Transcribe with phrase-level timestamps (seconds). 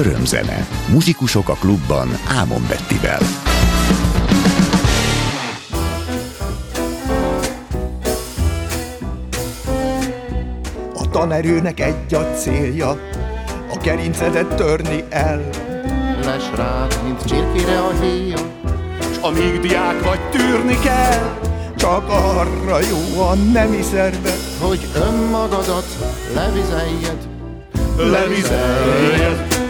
[0.00, 0.66] Örömzene.
[0.88, 3.18] Muzsikusok a klubban Ámon Bettivel.
[10.94, 12.88] A tanerőnek egy a célja,
[13.70, 15.48] a gerincedet törni el.
[16.24, 18.38] Les rád, mint csirkére a héja,
[19.12, 21.38] s amíg diák vagy tűrni kell,
[21.76, 25.86] csak arra jó a nemi szerve, hogy önmagadat
[26.34, 27.28] levizeljed,
[27.96, 29.68] levizeljed.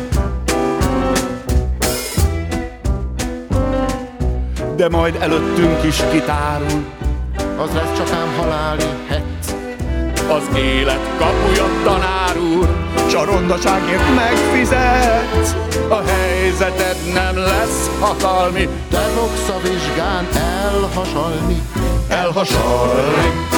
[4.80, 6.84] De majd előttünk is kitárul,
[7.58, 9.54] az lesz csak ám haláli het.
[10.28, 12.68] az élet kapuja tanár úr,
[13.08, 15.56] s a rondaságért megfizet.
[15.88, 21.62] A helyzeted nem lesz hatalmi, Te fogsz a vizsgán elhasalni,
[22.08, 23.48] elhasalni.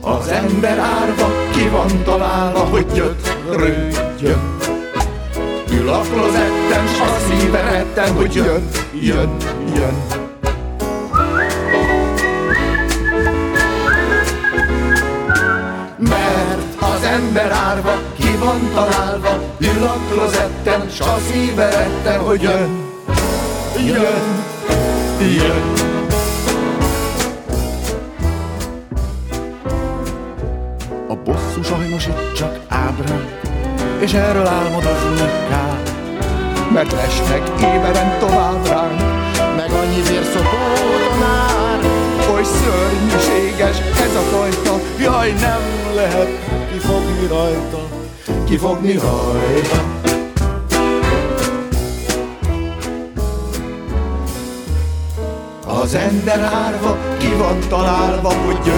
[0.00, 4.61] Az ember árva ki van találva, hogy jött, rődjön.
[5.80, 8.68] Ül a klozetten, s a szíve retten, hogy jön,
[9.00, 9.36] jön,
[9.74, 9.94] jön.
[15.98, 22.42] Mert az ember árva ki van találva, ül a klozetten, s a szíve retten, hogy
[22.42, 22.70] jön,
[23.86, 24.44] jön,
[25.36, 25.72] jön.
[31.08, 33.41] A bosszú sajnos itt csak ábrán,
[34.02, 35.16] és erről álmodozni
[35.48, 35.78] kell,
[36.72, 39.00] mert esnek éveren tovább ránk,
[39.56, 40.56] meg annyi vérszopó
[41.08, 41.78] tanár.
[42.34, 45.60] oly szörnyűséges ez a fajta, jaj nem
[45.94, 46.28] lehet
[46.72, 47.88] kifogni rajta,
[48.44, 49.84] kifogni rajta.
[55.66, 58.72] Az ember árva ki van találva, hogy.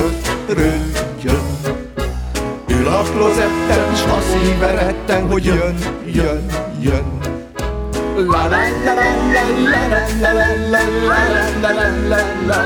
[1.24, 1.53] Ül
[2.94, 5.74] a klozetten, s a szíve retten, hogy jön,
[6.06, 6.46] jön,
[6.80, 7.22] jön.
[8.16, 11.22] La la la la la la la la la la
[11.60, 12.62] la la la la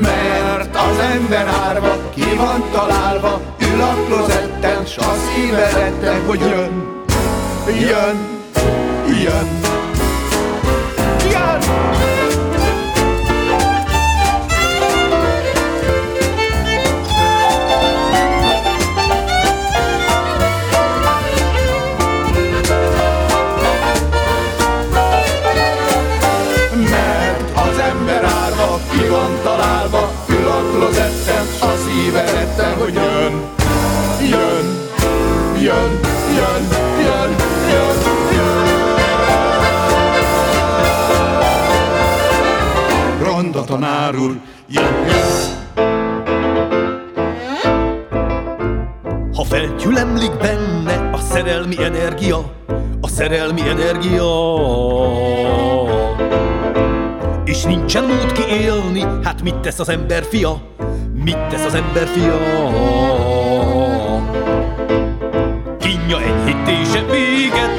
[0.00, 3.40] Mert az ember árva ki van találva,
[3.72, 7.04] ül a klozetten, s a szíve retten, hogy jön,
[7.80, 8.40] jön.
[9.22, 9.61] Jön!
[35.62, 36.00] Jön,
[36.36, 36.62] jön,
[37.04, 37.30] jön,
[37.70, 37.96] jön,
[38.32, 38.66] jön.
[43.22, 45.60] Ronda tanár úr, jön, jön.
[49.34, 52.52] Ha felgyülemlik benne a szerelmi energia,
[53.00, 54.30] a szerelmi energia,
[57.44, 60.60] és nincsen mód kiélni, hát mit tesz az ember fia?
[61.24, 62.38] Mit tesz az ember fia?
[65.92, 67.70] Kínja enyhítése véget,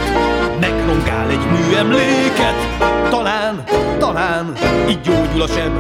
[0.60, 2.56] megrongál egy műemléket,
[3.10, 3.64] talán,
[4.00, 4.54] talán
[4.90, 5.72] így gyógyul a seb.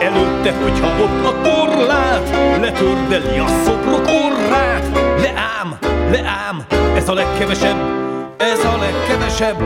[0.00, 2.28] Előtte, hogyha ott a korlát,
[2.60, 4.88] letördeli a szobrok orrát.
[5.20, 5.78] Leám,
[6.10, 6.64] leám,
[6.96, 7.76] ez a legkevesebb,
[8.36, 9.62] ez a legkevesebb.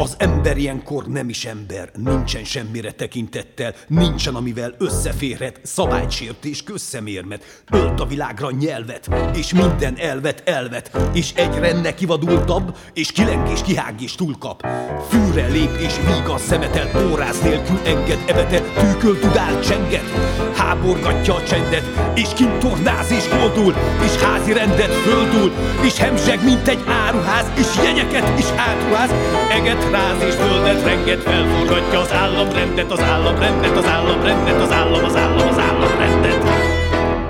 [0.00, 8.00] Az ember ilyenkor nem is ember, nincsen semmire tekintettel, nincsen amivel összeférhet, szabálysértés, közszemérmet, ölt
[8.00, 14.14] a világra nyelvet, és minden elvet elvet, és egyre nekivadultabb, és kileng és kihág és
[14.14, 14.66] túlkap.
[15.08, 20.10] Fűre lép és víg a szemetel, órász nélkül enged, ebete, tűköl tudál csenget,
[20.56, 25.52] háborgatja a csendet, és kintornáz és koldul, és házi rendet földul,
[25.84, 29.10] és hemzseg, mint egy áruház, és jenyeket is átruház,
[29.50, 35.16] eget ráz és földet renget, felforgatja az államrendet, az államrendet, az államrendet, az állam, az
[35.16, 36.44] állam, az államrendet.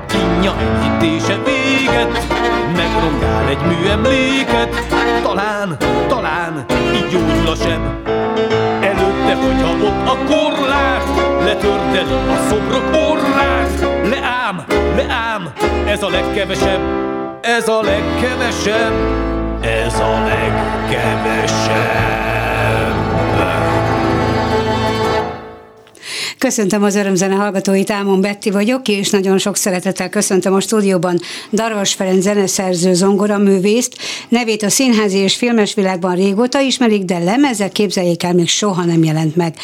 [0.06, 2.26] Kínja enyhítése véget,
[2.76, 4.86] megrongál egy műemléket,
[5.22, 5.76] talán,
[6.08, 7.80] talán így gyógyul a seb.
[8.80, 11.04] Előtte, hogyha ott a korlát,
[11.44, 14.64] letördeli a szobrok orrát, leám,
[14.96, 15.52] leám,
[15.86, 16.80] ez a legkevesebb,
[17.40, 18.92] ez a legkevesebb,
[19.60, 22.37] ez a legkevesebb.
[23.38, 23.77] Canada.
[26.38, 31.20] Köszöntöm az örömzene hallgatóit, Ámon Betti vagyok, és nagyon sok szeretettel köszöntöm a stúdióban
[31.52, 33.96] Darvas Ferenc zeneszerző zongoraművészt.
[34.28, 39.04] Nevét a színházi és filmes világban régóta ismerik, de lemezek képzeljék el, még soha nem
[39.04, 39.54] jelent meg.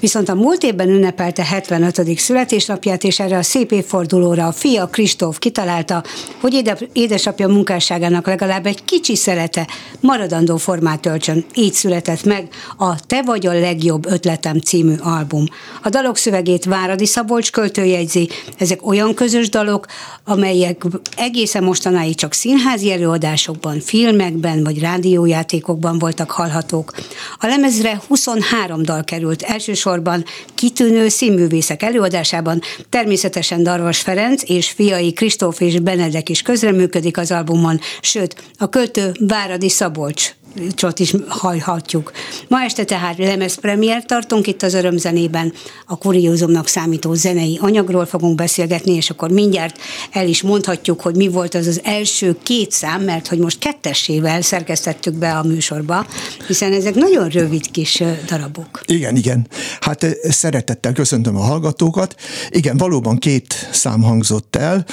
[0.00, 2.18] Viszont a múlt évben ünnepelte 75.
[2.18, 6.02] születésnapját, és erre a szép évfordulóra a fia Kristóf kitalálta,
[6.40, 9.68] hogy édesapja munkásságának legalább egy kicsi szelete
[10.00, 11.44] maradandó formát töltsön.
[11.54, 12.48] Így született meg
[12.78, 15.44] a Te vagy a legjobb ötletem című album.
[15.82, 18.28] A dalok szövegét Váradi Szabolcs költőjegyzi,
[18.58, 19.86] ezek olyan közös dalok,
[20.24, 20.84] amelyek
[21.16, 26.92] egészen mostanáig csak színházi előadásokban, filmekben vagy rádiójátékokban voltak hallhatók.
[27.38, 30.24] A lemezre 23 dal került, elsősorban
[30.54, 37.80] kitűnő színművészek előadásában, természetesen Darvas Ferenc és fiai Kristóf és Benedek is közreműködik az albumon,
[38.00, 40.34] sőt, a költő Váradi Szabolcs
[40.74, 42.12] csot is hallhatjuk.
[42.48, 45.52] Ma este tehát lemezpremier tartunk itt az örömzenében,
[45.86, 49.78] a kuriózumnak számító zenei anyagról fogunk beszélgetni, és akkor mindjárt
[50.12, 54.42] el is mondhatjuk, hogy mi volt az az első két szám, mert hogy most kettessével
[54.42, 56.06] szerkesztettük be a műsorba,
[56.46, 58.80] hiszen ezek nagyon rövid kis darabok.
[58.86, 59.46] Igen, igen.
[59.80, 62.14] Hát szeretettel köszöntöm a hallgatókat.
[62.50, 64.84] Igen, valóban két szám hangzott el.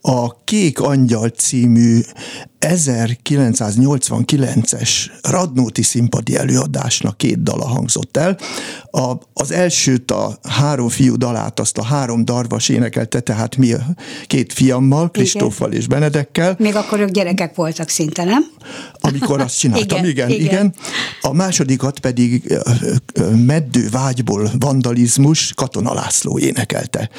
[0.00, 2.00] A Kék Angyal című
[2.60, 4.90] 1989-es
[5.22, 8.38] Radnóti színpadi előadásnak két dala hangzott el.
[8.90, 13.72] A, az elsőt a három fiú dalát, azt a három darvas énekelte, tehát mi
[14.26, 16.56] két fiammal, Kristóffal és Benedekkel.
[16.58, 18.44] Még akkor ők gyerekek voltak szinte, nem?
[19.00, 20.46] Amikor azt csináltam, igen, igen, igen.
[20.46, 20.74] igen.
[21.20, 22.58] A másodikat pedig
[23.46, 27.10] Meddő vágyból vandalizmus Katona László énekelte.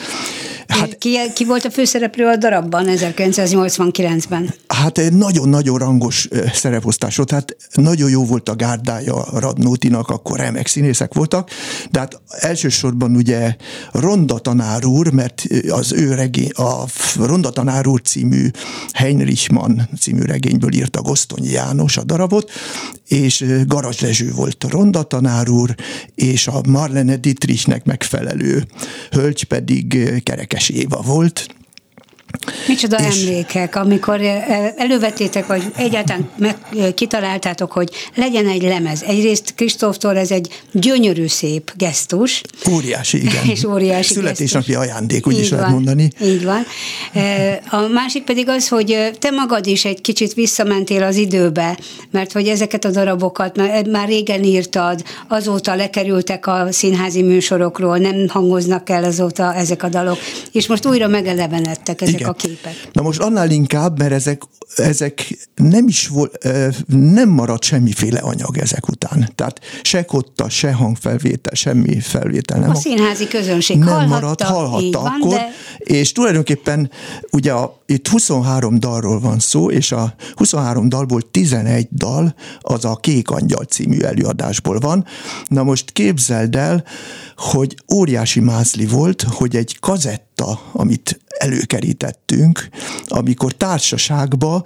[0.67, 4.53] Hát, ki, ki volt a főszereplő a darabban 1989-ben?
[4.67, 4.97] Hát
[5.31, 11.49] nagyon-nagyon rangos szereposztás volt, hát nagyon jó volt a gárdája Radnótinak, akkor remek színészek voltak,
[11.91, 13.55] de hát elsősorban ugye
[13.91, 16.85] Ronda tanár úr, mert az ő regény, a
[17.15, 18.49] Ronda tanár úr című
[18.91, 22.51] Heinrich Mann című regényből írta Gosztonyi János a darabot,
[23.07, 25.75] és Garas Lezső volt a Ronda tanár úr,
[26.15, 28.65] és a Marlene Dietrichnek megfelelő
[29.09, 31.47] hölgy pedig Kerekes Éva volt,
[32.67, 33.25] Micsoda és...
[33.25, 34.21] emlékek, amikor
[34.77, 36.55] elővettétek, vagy egyáltalán meg,
[36.95, 39.03] kitaláltátok, hogy legyen egy lemez.
[39.03, 42.41] Egyrészt Kristóftól ez egy gyönyörű szép gesztus.
[42.71, 43.45] Óriási, igen.
[43.53, 44.87] És óriási Születésnapi gesztus.
[44.87, 46.11] ajándék, úgy így is van, lehet mondani.
[46.23, 46.65] Így van.
[47.69, 51.77] A másik pedig az, hogy te magad is egy kicsit visszamentél az időbe,
[52.11, 53.61] mert hogy ezeket a darabokat
[53.91, 60.17] már régen írtad, azóta lekerültek a színházi műsorokról, nem hangoznak el azóta ezek a dalok,
[60.51, 62.73] és most újra megelevenedtek ezek ezek a képek.
[62.91, 64.41] Na most annál inkább, mert ezek,
[64.75, 66.47] ezek nem is volt,
[66.87, 69.31] nem maradt semmiféle anyag ezek után.
[69.35, 72.69] Tehát se kotta, se hangfelvétel, semmi felvétel nem.
[72.69, 75.49] A színházi közönség nem hallhatta, maradt, hallhatta van, akkor, de...
[75.77, 76.91] és tulajdonképpen
[77.31, 82.95] ugye a, itt 23 dalról van szó, és a 23 dalból 11 dal az a
[82.95, 85.05] Kék Angyal című előadásból van.
[85.47, 86.83] Na most képzeld el,
[87.41, 92.69] hogy óriási mázli volt, hogy egy kazetta, amit előkerítettünk,
[93.07, 94.63] amikor társaságba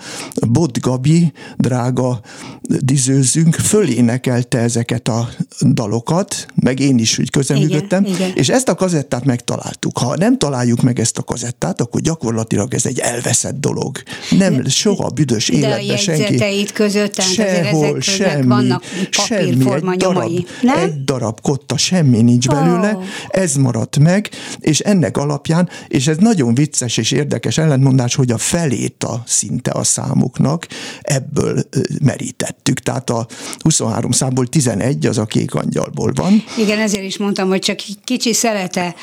[0.47, 2.21] Bot Gabi, drága
[2.61, 5.29] dizőzünk, fölénekelte ezeket a
[5.61, 9.97] dalokat, meg én is úgy közeműködtem, és ezt a kazettát megtaláltuk.
[9.97, 13.97] Ha nem találjuk meg ezt a kazettát, akkor gyakorlatilag ez egy elveszett dolog.
[14.29, 16.65] Nem, de, soha büdös de életben senki.
[16.73, 20.77] között, tehát sehol, semmi, vannak semmi, egy darab, nem?
[20.77, 22.97] egy darab kotta, semmi nincs belőle,
[23.29, 24.29] ez maradt meg,
[24.59, 29.71] és ennek alapján, és ez nagyon vicces és érdekes ellentmondás, hogy a felét a szinte
[29.71, 30.67] a számuknak
[31.01, 31.63] ebből
[32.01, 32.79] merítettük.
[32.79, 33.27] Tehát a
[33.59, 36.43] 23 számból 11 az a kék angyalból van.
[36.57, 38.95] Igen, ezért is mondtam, hogy csak kicsi szelete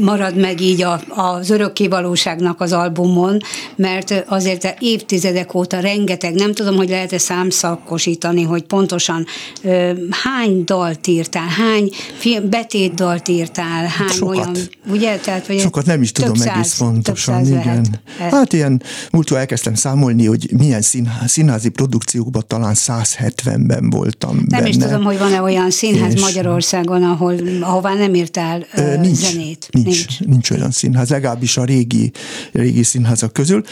[0.00, 3.38] marad meg így a, az örökké valóságnak az albumon,
[3.76, 9.26] mert azért évtizedek óta rengeteg, nem tudom, hogy lehet-e számszakosítani, hogy pontosan
[10.10, 11.90] hány dalt írtál, hány
[12.56, 14.36] betétdalt írtál, hány Sokat.
[14.36, 14.56] olyan,
[14.86, 15.16] ugye?
[15.16, 17.86] Tehát, vagy Sokat nem is tudom száz, egész pontosan, igen.
[18.18, 18.32] Lehet.
[18.32, 24.68] Hát ilyen múltkor elkezdtem számolni, hogy milyen színház, színházi produkciókban talán 170-ben voltam Nem benne.
[24.68, 26.20] is tudom, hogy van-e olyan színház és...
[26.20, 29.68] Magyarországon, ahol, ahová nem írtál ö, nincs, zenét.
[29.70, 32.12] Nincs, nincs, nincs olyan színház, legalábbis a régi,
[32.52, 33.64] régi színházak közül.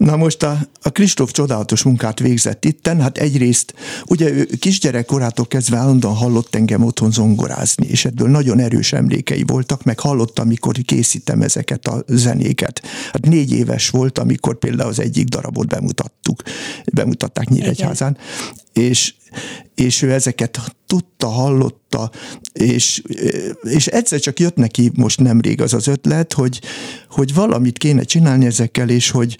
[0.00, 3.74] Na most a, a Kristóf csodálatos munkát végzett itten, hát egyrészt
[4.06, 9.84] ugye ő kisgyerekkorától kezdve állandóan hallott engem otthon zongorázni, és ebből nagyon erős emlékei voltak,
[9.84, 12.82] meg hallottam, amikor készítem ezeket a zenéket.
[13.12, 16.42] Hát négy éves volt, amikor például az egyik darabot bemutattuk,
[16.92, 18.16] bemutatták Nyíregyházán.
[18.72, 19.14] és,
[19.74, 22.10] és ő ezeket tudta, hallotta,
[22.52, 23.02] és,
[23.62, 26.60] és egyszer csak jött neki most nemrég az az ötlet, hogy,
[27.10, 29.38] hogy valamit kéne csinálni ezekkel, és hogy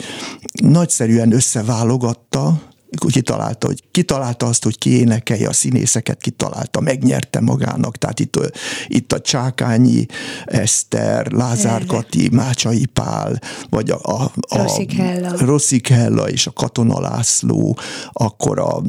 [0.63, 2.63] nagyszerűen összeválogatta,
[3.09, 7.97] kitalálta, hogy kitalálta azt, hogy ki énekelje a színészeket, kitalálta, megnyerte magának.
[7.97, 8.39] Tehát itt,
[8.87, 10.07] itt a Csákányi
[10.45, 15.33] Eszter, Lázár Kati, Mácsai Pál, vagy a, a, a Rosszik Hella.
[15.39, 17.79] Rosszik Hella és a Katona László,
[18.13, 18.83] akkor a,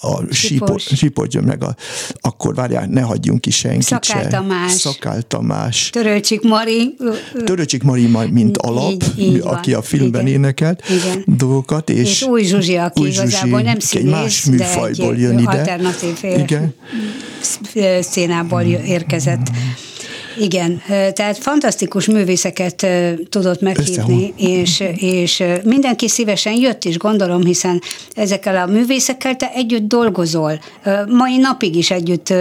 [0.00, 0.82] a Sipos.
[0.82, 1.76] Sipos, meg a,
[2.20, 4.28] akkor várjál, ne hagyjunk ki senkit Szakál se.
[4.28, 4.72] Tamás.
[4.72, 5.90] Szakál Tamás.
[5.90, 6.94] Törölcsik Mari.
[7.44, 9.54] Töröcsik Mari, mint alap, Így- így van.
[9.54, 10.32] aki a filmben Igen.
[10.34, 11.24] énekelt Igen.
[11.26, 11.90] dolgokat.
[11.90, 15.38] És, És Új Zsuzsi, aki Új Zsuzsi, igazából nem színész, más de műfajból egy jön
[15.38, 15.50] ide.
[15.50, 16.74] alternatív Igen.
[18.00, 19.50] szénából érkezett.
[20.38, 22.86] Igen, tehát fantasztikus művészeket
[23.28, 27.82] tudott meghívni, és, és mindenki szívesen jött is, gondolom, hiszen
[28.14, 30.60] ezekkel a művészekkel te együtt dolgozol.
[31.08, 32.32] Mai napig is együtt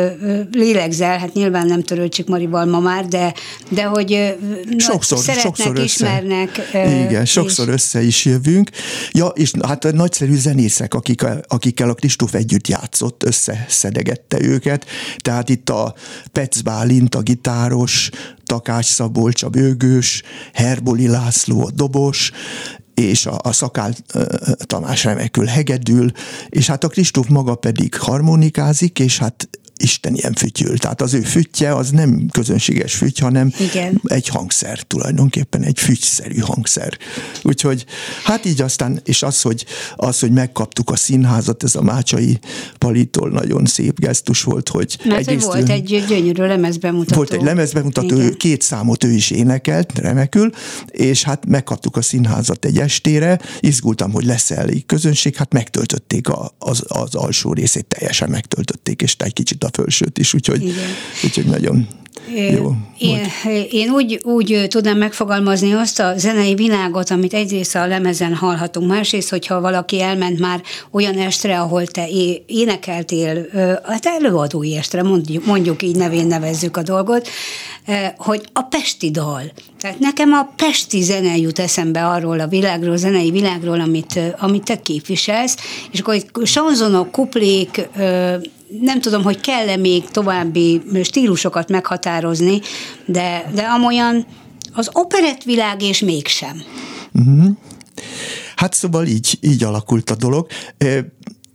[0.52, 3.34] lélegzel, hát nyilván nem Törőcsik Marival ma már, de,
[3.70, 4.36] de hogy
[4.78, 5.84] sokszor, szeretnek, sokszor össze.
[5.84, 6.70] ismernek.
[6.74, 8.70] Igen, és- sokszor össze is jövünk.
[9.12, 14.86] Ja, és hát nagyszerű zenészek, akik, akikkel a Kristóf együtt játszott, összeszedegette őket.
[15.18, 15.94] Tehát itt a
[16.32, 17.22] Pec Bálint, a
[17.84, 18.10] gitáros,
[18.46, 20.24] Takács Szabolcs, a bőgős,
[20.54, 22.32] Herboli László, a dobos,
[22.94, 23.94] és a, a Szakál
[24.58, 26.12] Tamás remekül hegedül,
[26.50, 29.50] és hát a Kristóf maga pedig harmonikázik, és hát
[29.84, 30.78] Isten ilyen fütyül.
[30.78, 34.02] Tehát az ő füttye az nem közönséges füty, hanem Igen.
[34.04, 36.98] egy hangszer tulajdonképpen, egy fügyszerű hangszer.
[37.42, 37.86] Úgyhogy
[38.24, 42.40] hát így aztán, és az, hogy, az, hogy megkaptuk a színházat, ez a Mácsai
[42.78, 47.16] Palitól nagyon szép gesztus volt, hogy hogy egyrészt volt ő- egy gyönyörű lemezbemutató.
[47.16, 48.34] volt egy lemezbemutató, Igen.
[48.38, 50.52] két számot ő is énekelt, remekül,
[50.88, 56.56] és hát megkaptuk a színházat egy estére, izgultam, hogy lesz elég közönség, hát megtöltötték a,
[56.60, 60.90] az, az alsó részét, teljesen megtöltötték, és egy kicsit a felsőt is, úgyhogy, Igen.
[61.24, 61.88] úgyhogy nagyon
[62.32, 62.72] jó.
[62.98, 63.28] Én,
[63.72, 69.30] én úgy, úgy tudnám megfogalmazni azt a zenei világot, amit egyrészt a lemezen hallhatunk, másrészt,
[69.30, 70.62] hogyha valaki elment már
[70.92, 72.08] olyan estre, ahol te
[72.46, 73.46] énekeltél,
[73.84, 77.30] hát előadói estre, mondjuk, mondjuk így nevén nevezzük a dolgot,
[78.18, 79.52] hogy a pesti dal.
[79.80, 84.64] Tehát nekem a pesti zene jut eszembe arról a világról, a zenei világról, amit, amit
[84.64, 85.58] te képviselsz,
[85.92, 87.90] és akkor egy sanzonok, kuplék,
[88.82, 92.62] nem tudom, hogy kell-e még további stílusokat meghatározni,
[93.06, 94.26] de, de amolyan
[94.74, 96.64] az operettvilág és mégsem.
[98.56, 100.48] Hát szóval így, így alakult a dolog.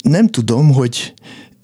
[0.02, 1.14] Nem tudom, hogy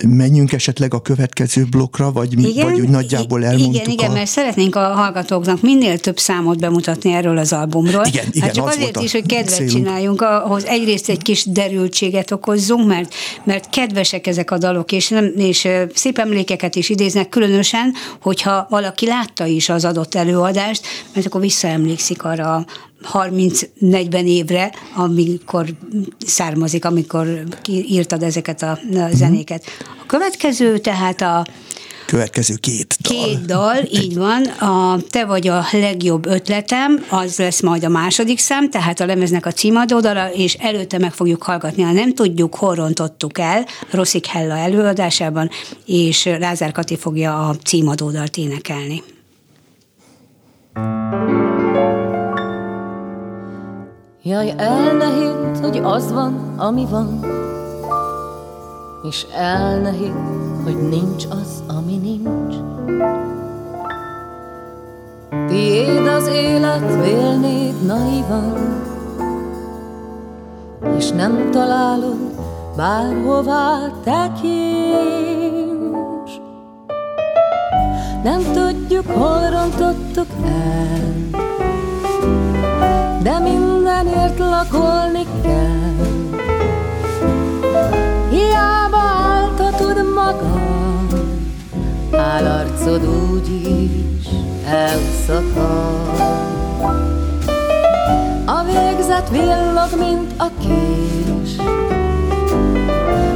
[0.02, 2.70] menjünk esetleg a következő blokkra, vagy, igen?
[2.70, 4.12] vagy úgy nagyjából elmondtuk Igen, igen, a...
[4.12, 8.04] mert szeretnénk a hallgatóknak minél több számot bemutatni erről az albumról.
[8.06, 9.70] Igen, igen, hát csak az azért is, hogy kedvet célunk.
[9.70, 15.32] csináljunk, ahhoz egyrészt egy kis derültséget okozzunk, mert, mert kedvesek ezek a dalok, és, nem,
[15.36, 21.40] és szép emlékeket is idéznek, különösen, hogyha valaki látta is az adott előadást, mert akkor
[21.40, 22.64] visszaemlékszik arra
[23.12, 25.66] 30-40 évre, amikor
[26.26, 29.12] származik, amikor írtad ezeket a, Mhm.
[29.12, 29.64] zenéket.
[30.02, 31.46] A következő tehát a
[32.06, 33.24] Következő két dal.
[33.24, 34.42] Két dal, így van.
[34.44, 39.46] A Te vagy a legjobb ötletem, az lesz majd a második szám, tehát a lemeznek
[39.46, 44.26] a címadó dala, és előtte meg fogjuk hallgatni, ha nem tudjuk, hol rontottuk el, Rosszik
[44.26, 45.50] Hella előadásában,
[45.86, 49.02] és Lázár Kati fogja a címadó dalt énekelni.
[50.74, 51.53] Jaj, el
[54.98, 57.20] ne hidd, hogy az van, ami van,
[59.02, 62.54] és el ne hidd, hogy nincs az, ami nincs.
[65.48, 68.82] Tiéd az élet, vélnéd naivan,
[70.96, 72.18] és nem találod
[72.76, 74.52] bárhová tekints.
[78.22, 81.04] Nem tudjuk, hol rontottuk el,
[83.24, 85.94] de mindenért lakolni kell.
[88.30, 91.24] Hiába áltatod magad,
[92.12, 94.28] állarcod úgyis
[94.66, 96.22] elszakad.
[98.46, 101.56] A végzet villog, mint a kés,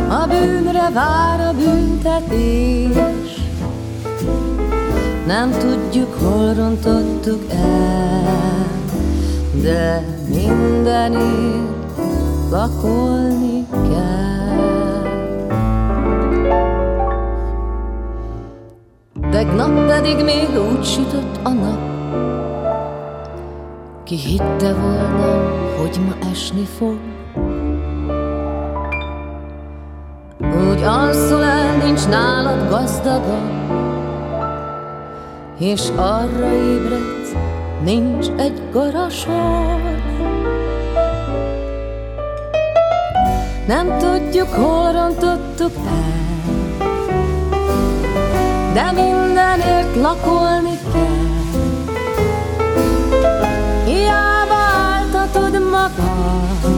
[0.09, 3.37] a bűnre vár a büntetés.
[5.27, 8.09] Nem tudjuk, hol rontottuk el,
[9.63, 11.99] de mindenért
[12.51, 14.19] lakolni kell.
[19.31, 21.81] Tegnap pedig még úgy sütött a nap,
[24.05, 26.99] ki hitte volna, hogy ma esni fog.
[30.71, 33.39] Úgy alszol el, nincs nálad gazdaga,
[35.59, 37.18] és arra ébredsz,
[37.83, 39.81] nincs egy garasor.
[43.67, 46.27] Nem tudjuk, hol rontottuk el,
[48.73, 51.27] de mindenért lakolni kell.
[53.85, 56.75] Hiába áltatod magad,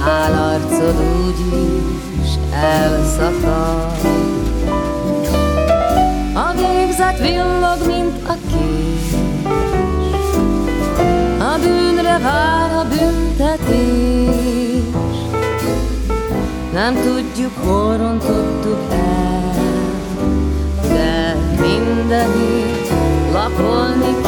[0.00, 0.94] állarcod
[1.26, 3.90] úgyis elszakad.
[6.34, 9.16] A végzet villog, mint a kés,
[11.52, 14.32] a bűnre vár a büntetés.
[16.72, 19.52] Nem tudjuk, hol rontottuk el,
[20.88, 22.90] de mindenért
[23.32, 24.21] lakolni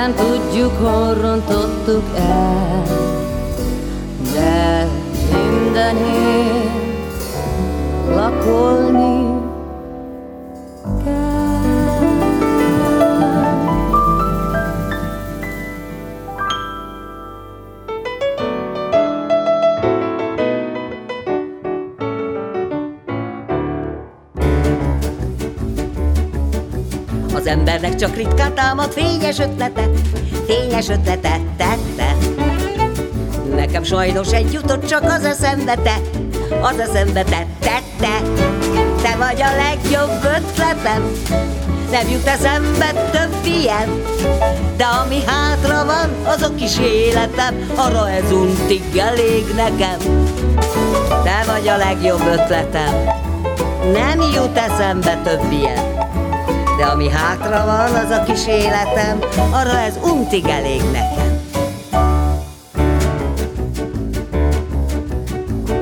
[0.00, 1.42] Nem tudjuk, hol
[2.16, 2.84] el,
[4.32, 4.86] de
[5.32, 6.70] mindenért
[8.14, 8.79] lakolni
[27.80, 29.90] embernek csak ritkán támad fényes ötlete,
[30.46, 32.16] fényes ötlete, tette.
[33.54, 35.94] Nekem sajnos egy jutott csak az eszembe te,
[36.60, 38.20] az eszembe te, tette.
[39.02, 41.12] Te vagy a legjobb ötletem,
[41.90, 44.02] nem jut eszembe több ilyen,
[44.76, 49.98] de ami hátra van, az a kis életem, arra ez untig elég nekem.
[51.24, 52.94] Te vagy a legjobb ötletem,
[53.92, 55.99] nem jut eszembe több ilyen.
[56.80, 59.18] De ami hátra van, az a kis életem,
[59.50, 61.40] arra ez untig elég nekem.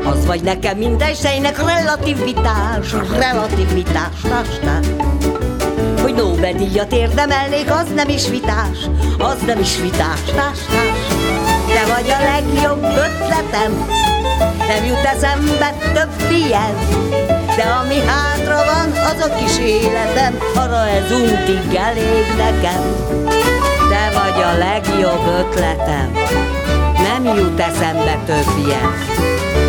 [0.05, 4.87] Az vagy nekem minden sejnek relativitás, relativitás, tastás.
[6.03, 8.79] Hogy Nobel-díjat érdemelnék, az nem is vitás,
[9.19, 11.17] az nem is vitás, tás, tás.
[11.67, 13.87] Te vagy a legjobb ötletem,
[14.69, 17.07] nem jut eszembe több ilyen,
[17.59, 20.39] de ami hátra van, az a kis életem.
[20.55, 22.83] Arra ez untig elég nekem.
[23.91, 26.13] Te vagy a legjobb ötletem.
[27.03, 28.93] Nem jut eszembe több ilyen.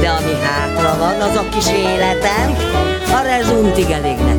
[0.02, 2.56] De ami hátra van, az a kis életem.
[3.13, 4.38] Arra ez untig elég nekem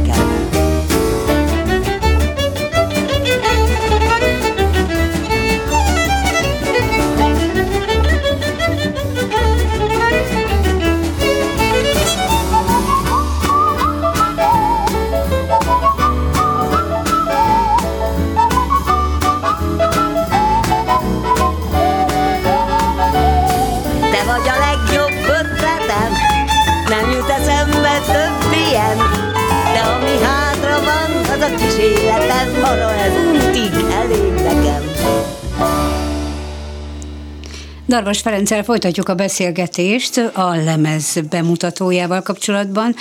[38.00, 42.94] Darvas Ferenccel folytatjuk a beszélgetést a lemez bemutatójával kapcsolatban.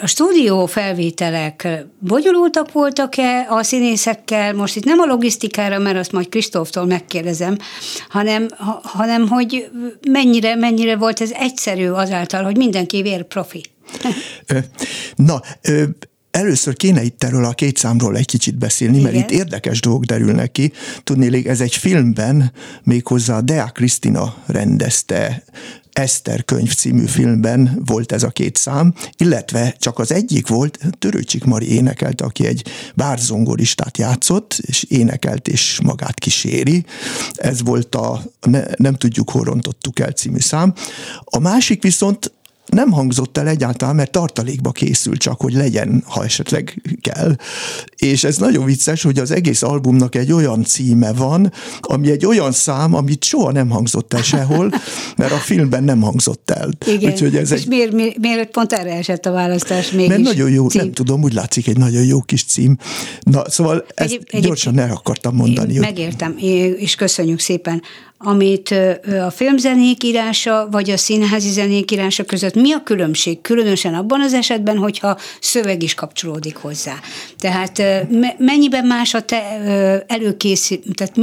[0.00, 1.68] A stúdió felvételek
[1.98, 4.54] bonyolultak voltak-e a színészekkel?
[4.54, 7.56] Most itt nem a logisztikára, mert azt majd Kristóftól megkérdezem,
[8.08, 8.46] hanem,
[8.82, 9.70] hanem hogy
[10.08, 13.62] mennyire, mennyire volt ez egyszerű azáltal, hogy mindenki vér profi.
[15.16, 15.40] Na,
[16.30, 19.12] Először kéne itt erről a két számról egy kicsit beszélni, Igen.
[19.12, 20.72] mert itt érdekes dolgok derülnek ki.
[21.04, 25.44] Tudnélik, ez egy filmben, méghozzá Dea Krisztina rendezte
[25.92, 31.44] Eszter könyv című filmben volt ez a két szám, illetve csak az egyik volt, Törőcsik
[31.44, 36.84] Mari énekelt, aki egy bárzongoristát játszott, és énekelt és magát kíséri.
[37.34, 40.74] Ez volt a ne, Nem tudjuk, hol rontottuk el című szám.
[41.24, 42.32] A másik viszont
[42.70, 47.36] nem hangzott el egyáltalán, mert tartalékba készül csak, hogy legyen, ha esetleg kell.
[47.96, 52.52] És ez nagyon vicces, hogy az egész albumnak egy olyan címe van, ami egy olyan
[52.52, 54.72] szám, amit soha nem hangzott el sehol,
[55.16, 56.70] mert a filmben nem hangzott el.
[56.86, 57.12] Igen.
[57.12, 57.68] Úgyhogy ez És egy...
[57.68, 60.08] miért, miért, miért pont erre esett a választás mégis?
[60.08, 60.80] Mert nagyon jó, cím.
[60.80, 62.76] nem tudom, úgy látszik egy nagyon jó kis cím.
[63.20, 65.78] Na, szóval ezt egy, egy, gyorsan el akartam mondani.
[65.78, 66.34] Megértem,
[66.78, 67.82] és köszönjük szépen
[68.22, 68.74] amit
[69.26, 73.40] a filmzenék írása, vagy a színházi zenék írása között mi a különbség?
[73.40, 76.94] Különösen abban az esetben, hogyha szöveg is kapcsolódik hozzá.
[77.38, 77.82] Tehát
[78.38, 79.42] mennyiben más a te
[80.06, 81.14] előkészít, tehát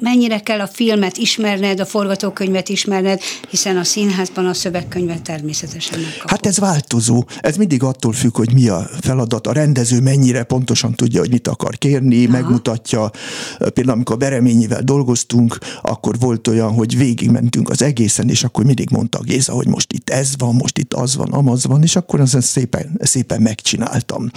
[0.00, 3.20] mennyire kell a filmet ismerned, a forgatókönyvet ismerned,
[3.50, 6.30] hiszen a színházban a szövegkönyvet természetesen megkapod.
[6.30, 7.24] Hát ez változó.
[7.40, 9.46] Ez mindig attól függ, hogy mi a feladat.
[9.46, 12.32] A rendező mennyire pontosan tudja, hogy mit akar kérni, Aha.
[12.32, 13.10] megmutatja.
[13.58, 19.18] Például amikor Bereményivel dolgoztunk, akkor volt olyan, hogy végigmentünk az egészen, és akkor mindig mondta
[19.18, 22.20] a Géza, hogy most itt ez van, most itt az van, amaz van, és akkor
[22.20, 24.30] azon szépen, szépen megcsináltam.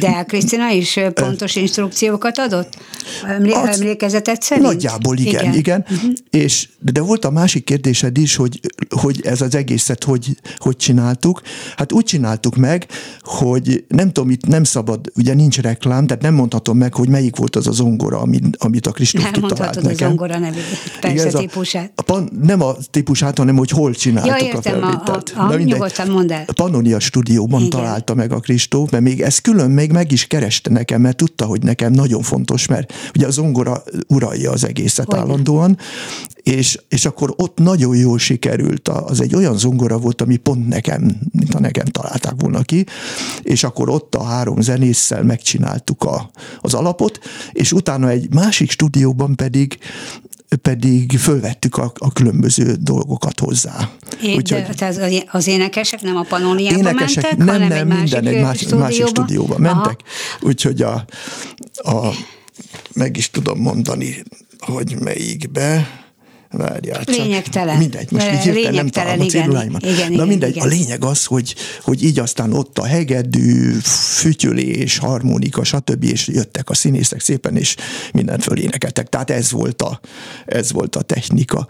[0.00, 2.78] De Krisztina is pontos instrukciókat adott?
[3.26, 4.66] Emlé- az, emlékezetet szerint?
[4.66, 5.54] Nagyjából igen, igen.
[5.54, 5.84] igen.
[5.90, 6.12] Uh-huh.
[6.30, 11.42] És, de volt a másik kérdésed is, hogy, hogy ez az egészet hogy, hogy csináltuk.
[11.76, 12.86] Hát úgy csináltuk meg,
[13.22, 17.36] hogy nem tudom, itt nem szabad, ugye nincs reklám, tehát nem mondhatom meg, hogy melyik
[17.36, 20.06] volt az a zongora, amit, amit a Kristóf kitalált nekem.
[20.06, 20.60] a zongora nevű,
[21.00, 21.92] persze Igen, típusát.
[22.06, 25.32] A, a nem a típusát, hanem hogy hol csináltuk ja, értem, a felvételt.
[25.36, 26.44] A, a, a, nyugodtan mondd el.
[26.46, 27.70] A Pannonia stúdióban Igen.
[27.70, 31.44] találta meg a Kristóf, mert még ez külön még meg is kereste nekem, mert tudta,
[31.44, 35.78] hogy nekem nagyon fontos, mert ugye a zongora uralja az egészet hogy állandóan,
[36.42, 38.88] és, és akkor ott nagyon jól sikerült.
[38.88, 42.86] Az egy olyan zongora volt, ami pont nekem, mint a nekem találták volna ki,
[43.42, 47.18] és akkor ott a három zenésszel megcsináltuk a, az alapot,
[47.52, 49.78] és utána egy másik stúdióban pedig
[50.56, 53.90] pedig fölvettük a, a különböző dolgokat hozzá.
[54.22, 57.86] É, Úgyhogy, de az, az énekesek nem a Panóniába énekesek, mentek, nem, hanem nem, egy
[57.86, 58.84] másik, minden egy másik, stúdióba?
[58.84, 60.00] másik stúdióba mentek.
[60.00, 60.48] Aha.
[60.48, 61.04] Úgyhogy a,
[61.74, 62.14] a,
[62.94, 64.22] meg is tudom mondani,
[64.58, 65.88] hogy melyikbe
[66.50, 67.16] Várjál csak.
[67.16, 67.76] Lényegtelen.
[67.76, 69.86] Mindegy, most így hirtelen nem találom a céduláimat.
[69.86, 70.66] Igen, Na mindegy, igen.
[70.66, 73.72] a lényeg az, hogy, hogy így aztán ott a hegedű,
[74.18, 76.04] fütyülés, harmonika, stb.
[76.04, 77.76] és jöttek a színészek szépen, és
[78.12, 79.08] mindent fölénekeltek.
[79.08, 80.00] Tehát ez volt a,
[80.46, 81.68] ez volt a technika.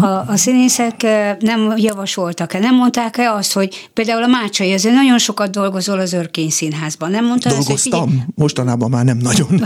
[0.00, 1.02] A, a színészek
[1.40, 6.50] nem javasoltak-e, nem mondták-e azt, hogy például a Mácsai, ezért nagyon sokat dolgozol az Örkény
[6.50, 8.24] Színházban, nem mondta Dolgoztam, azt, hogy figyelj...
[8.34, 9.62] mostanában már nem nagyon.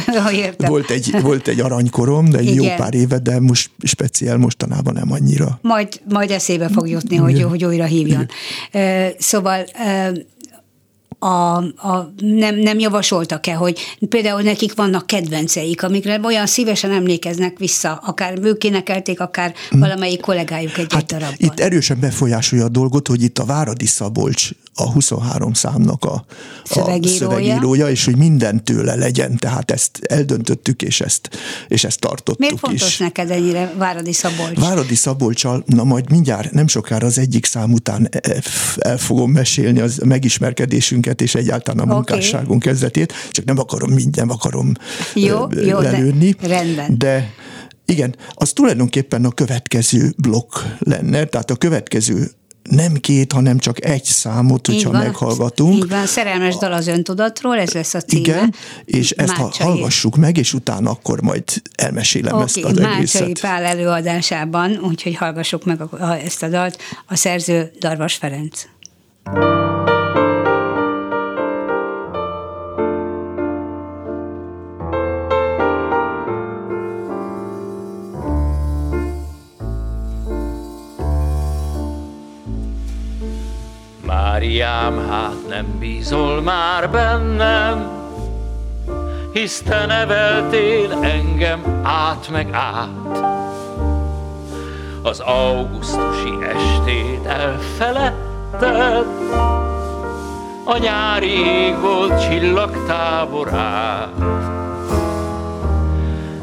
[0.57, 2.63] volt, egy, volt egy aranykorom, de egy Igen.
[2.63, 5.59] jó pár éve, de most speciál mostanában nem annyira.
[5.63, 8.29] Majd, majd eszébe fog jutni, hogy, hogy újra hívjon.
[8.73, 9.13] Igen.
[9.19, 9.65] Szóval
[11.25, 18.01] a, a, nem, nem javasoltak-e, hogy például nekik vannak kedvenceik, amikre olyan szívesen emlékeznek vissza,
[18.05, 19.81] akár ők énekelték, akár hmm.
[19.81, 21.37] valamelyik kollégájuk egy hát darabban.
[21.37, 26.25] Itt erősen befolyásolja a dolgot, hogy itt a Váradi Szabolcs a 23 számnak a,
[26.65, 27.15] szövegírója.
[27.15, 31.29] a szövegírója, és hogy minden tőle legyen, tehát ezt eldöntöttük, és ezt,
[31.69, 32.99] és ezt tartottuk Miért fontos is.
[32.99, 34.59] neked ennyire Váradi Szabolcs?
[34.59, 38.43] Váradi Szabolcsal, na majd mindjárt, nem sokára az egyik szám után e, e,
[38.79, 42.73] el fogom mesélni az megismerkedésünket, és egyáltalán a munkásságunk okay.
[42.73, 44.73] kezdetét, csak nem akarom mindjárt, akarom
[45.15, 46.31] jó, jó, lelőni.
[46.41, 46.99] De, rendben.
[46.99, 47.31] De
[47.87, 52.31] igen, az tulajdonképpen a következő blokk lenne, tehát a következő
[52.71, 55.75] nem két, hanem csak egy számot, hogyha van, meghallgatunk.
[55.75, 58.21] Így van, szerelmes dal az öntudatról, ez lesz a címe.
[58.21, 59.67] Igen, és ezt Mácsai.
[59.67, 63.41] hallgassuk meg, és utána akkor majd elmesélem okay, ezt az Mácsai egészet.
[63.41, 65.81] Pál előadásában, úgyhogy hallgassuk meg
[66.25, 68.67] ezt a dalt, a szerző Darvas Ferenc.
[69.25, 69.84] thank you
[84.55, 87.91] Máriám, hát nem bízol már bennem,
[89.33, 93.19] hisz te neveltél engem át meg át.
[95.03, 99.07] Az augusztusi estét elfeledted,
[100.65, 104.13] a nyári ég volt csillagtáborát.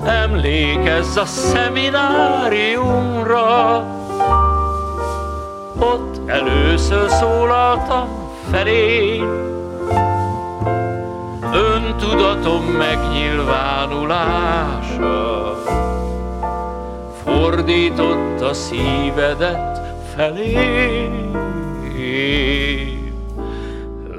[0.04, 3.86] Emlékezz a szemináriumra,
[5.81, 8.07] ott először szólaltam
[8.51, 9.21] felé.
[11.53, 15.55] Öntudatom megnyilvánulása
[17.23, 19.79] fordított a szívedet
[20.15, 21.09] felé.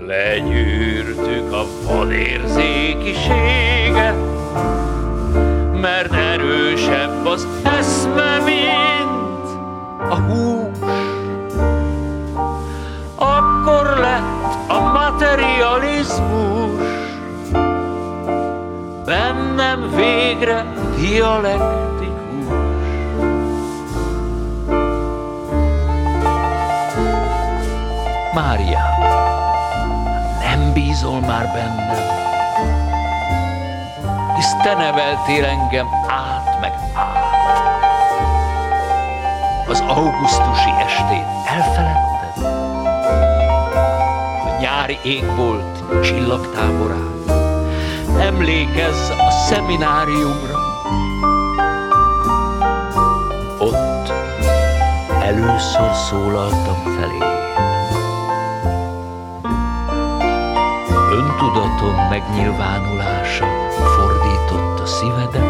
[0.07, 4.16] Legyűrtük a vadérzékiséget,
[5.81, 7.46] mert erősebb az
[7.79, 9.48] eszme, mint
[10.11, 10.82] a hús
[13.62, 16.81] akkor lett a materializmus.
[19.05, 22.11] Bennem végre dialektikus.
[28.35, 28.81] Mária,
[30.40, 31.96] nem bízol már bennem,
[34.35, 37.20] hisz te neveltél engem át meg át.
[39.68, 42.12] az augusztusi estét elfeledted?
[45.03, 47.25] Égbolt csillagtáborán.
[48.19, 50.59] Emlékezz a szemináriumra.
[53.59, 54.13] Ott
[55.23, 57.19] először szólaltam felé.
[61.11, 63.47] Öntudatom megnyilvánulása
[63.97, 65.42] fordított a szívedet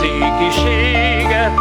[0.00, 1.52] vadérzékiséget,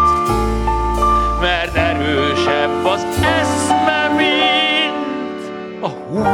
[1.42, 3.06] mert erősebb az
[3.40, 5.42] eszme, mint
[5.82, 6.28] a hús.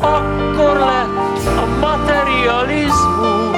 [0.00, 3.56] Akkor lett a materializmus,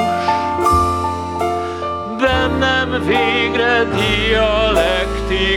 [2.20, 5.55] bennem végre dialektikus.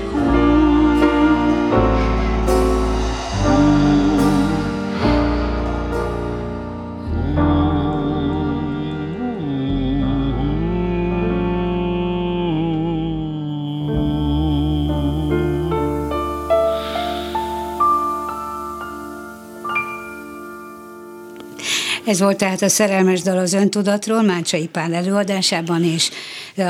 [22.09, 26.09] Ez volt tehát a szerelmes dal az öntudatról, Mácsai Pál előadásában, és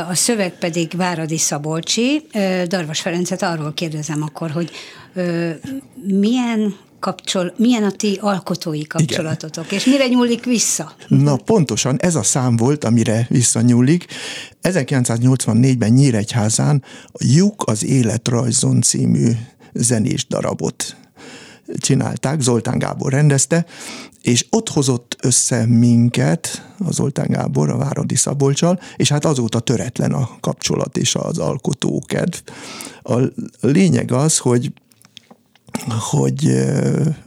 [0.10, 2.22] a szöveg pedig Váradi Szabolcsi.
[2.68, 4.72] Darvas Ferencet arról kérdezem akkor, hogy
[6.04, 9.80] milyen kapcsol, milyen a ti alkotói kapcsolatotok, Igen.
[9.80, 10.94] és mire nyúlik vissza?
[11.08, 14.06] Na pontosan ez a szám volt, amire visszanyúlik.
[14.64, 19.32] 1984-ben Nyíregyházán a Juk az életrajzon című
[19.74, 20.96] zenés darabot
[21.78, 23.66] csinálták, Zoltán Gábor rendezte,
[24.22, 30.12] és ott hozott össze minket, a Zoltán Gábor, a Váradi Szabolcsal, és hát azóta töretlen
[30.12, 32.38] a kapcsolat és az alkotókedv.
[33.04, 33.18] A
[33.62, 34.72] lényeg az, hogy
[36.12, 36.66] hogy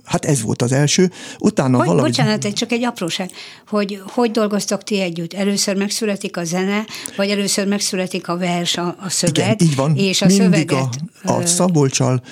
[0.05, 2.11] hát ez volt az első, utána hogy, valahogy...
[2.11, 3.31] Bocsánat, csak egy apróság,
[3.69, 5.33] hogy hogy dolgoztok ti együtt?
[5.33, 6.85] Először megszületik a zene,
[7.17, 9.97] vagy először megszületik a vers, a, a szöveg, Igen, így van.
[9.97, 10.99] és a Mindig szöveget...
[11.25, 12.23] A, a Szabolcsal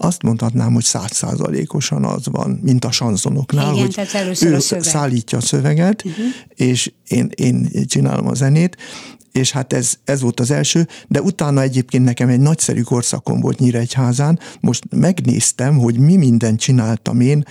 [0.00, 4.84] azt mondhatnám, hogy százszázalékosan az van, mint a sanzonoknál, Igen, hogy ő a szöveg.
[4.84, 6.24] szállítja a szöveget, uh-huh.
[6.54, 8.76] és én, én csinálom a zenét,
[9.32, 13.58] és hát ez, ez volt az első, de utána egyébként nekem egy nagyszerű korszakom volt
[13.58, 17.44] Nyíregyházán, most megnéztem, hogy mi mindent csináltam én,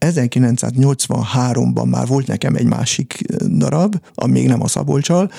[0.00, 5.30] 1983-ban már volt nekem egy másik darab, ami még nem a Szabolcsal,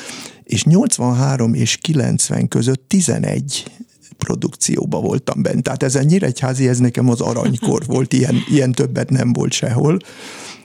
[0.43, 3.71] és 83 és 90 között 11
[4.17, 5.63] produkcióba voltam bent.
[5.63, 9.99] Tehát ez a Nyíregyházi, ez nekem az aranykor volt, ilyen, ilyen többet nem volt sehol,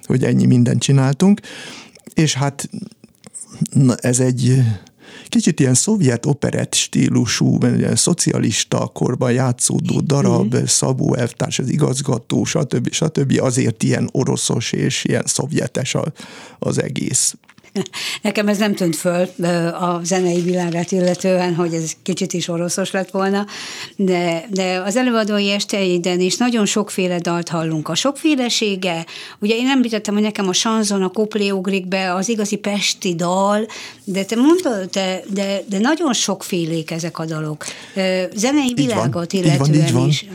[0.03, 1.41] hogy ennyi mindent csináltunk.
[2.15, 2.69] És hát
[3.73, 4.63] na, ez egy
[5.29, 10.65] kicsit ilyen szovjet operett stílusú, ilyen szocialista korban játszódó darab, mm.
[10.65, 12.93] Szabó elvtárs, az igazgató, stb.
[12.93, 13.39] stb.
[13.41, 15.97] azért ilyen oroszos és ilyen szovjetes
[16.59, 17.35] az egész.
[18.23, 19.29] Nekem ez nem tűnt föl
[19.73, 23.47] a zenei világát illetően, hogy ez kicsit is oroszos lett volna,
[23.97, 27.89] de, de az előadói esteiden is nagyon sokféle dalt hallunk.
[27.89, 29.07] A sokfélesége,
[29.39, 33.67] ugye én említettem, hogy nekem a sanzon, a koplé ugrik be, az igazi pesti dal,
[34.05, 37.65] de te mondtad, de, de, de nagyon sokfélék ezek a dalok.
[38.35, 40.09] Zenei világot illetően így van, így van.
[40.09, 40.27] is.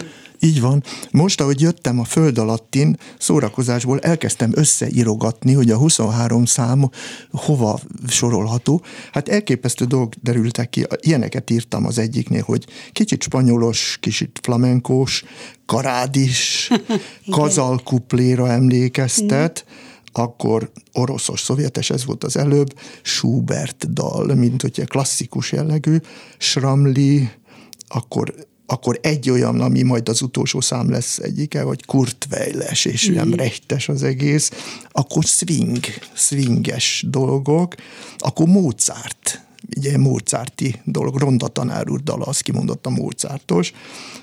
[0.45, 0.83] Így van.
[1.11, 6.89] Most, ahogy jöttem a föld alattin, szórakozásból elkezdtem összeírogatni, hogy a 23 szám
[7.31, 8.81] hova sorolható.
[9.11, 10.85] Hát elképesztő dolgok derültek ki.
[10.99, 15.23] Ilyeneket írtam az egyiknél, hogy kicsit spanyolos, kicsit flamenkós,
[15.65, 16.69] karádis,
[17.37, 19.65] kazalkupléra emlékeztet,
[20.11, 25.97] akkor oroszos, szovjetes, ez volt az előbb, Schubert dal, mint hogyha klasszikus jellegű,
[26.37, 27.29] Schramli,
[27.87, 28.33] akkor
[28.65, 33.13] akkor egy olyan, ami majd az utolsó szám lesz egyike, vagy kurtvejles, és mm.
[33.13, 34.51] nem rechtes az egész,
[34.91, 37.75] akkor swing, swinges dolgok,
[38.17, 39.45] akkor Mozart,
[39.77, 43.73] ugye Mozarti dolog, Ronda tanár úr dala, az kimondott a Mozartos,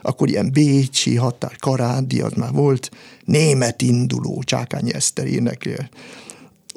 [0.02, 2.90] akkor ilyen Bécsi határ, Karádi, az már volt,
[3.24, 5.88] német induló, Csákány Eszter énekel,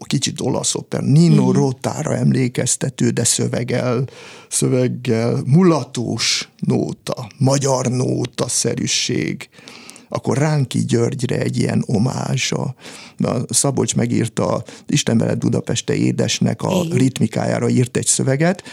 [0.03, 1.53] kicsit olasz oper, Nino mm.
[1.53, 4.07] Rotára emlékeztető, de szöveggel,
[4.49, 9.49] szöveggel, mulatós nóta, magyar nóta szerűség,
[10.09, 12.75] akkor Ránki Györgyre egy ilyen omázs, a,
[13.17, 18.63] a Szabolcs megírta Isten veled Budapeste édesnek a ritmikájára írt egy szöveget,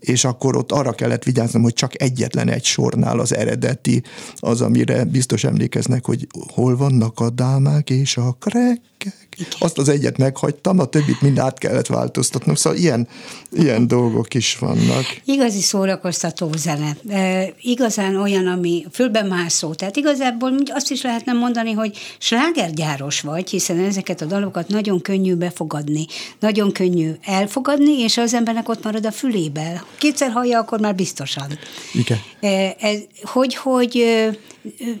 [0.00, 4.02] és akkor ott arra kellett vigyáznom, hogy csak egyetlen egy sornál az eredeti,
[4.36, 9.26] az, amire biztos emlékeznek, hogy hol vannak a dámák és a krekkek.
[9.58, 13.08] Azt az egyet meghagytam, a többit mind át kellett változtatnom, szóval ilyen,
[13.52, 15.04] ilyen dolgok is vannak.
[15.24, 16.96] Igazi szórakoztató zene.
[17.08, 19.74] E, igazán olyan, ami fölben mászó.
[19.74, 25.34] Tehát igazából azt is lehetne mondani, hogy slágergyáros vagy, hiszen ezeket a dalokat nagyon könnyű
[25.34, 26.06] befogadni,
[26.40, 29.84] nagyon könnyű elfogadni, és az embernek ott marad a fülébe.
[29.98, 31.58] Kétszer hallja, akkor már biztosan.
[31.92, 32.18] Igen.
[32.40, 34.04] E, ez, hogy, hogy,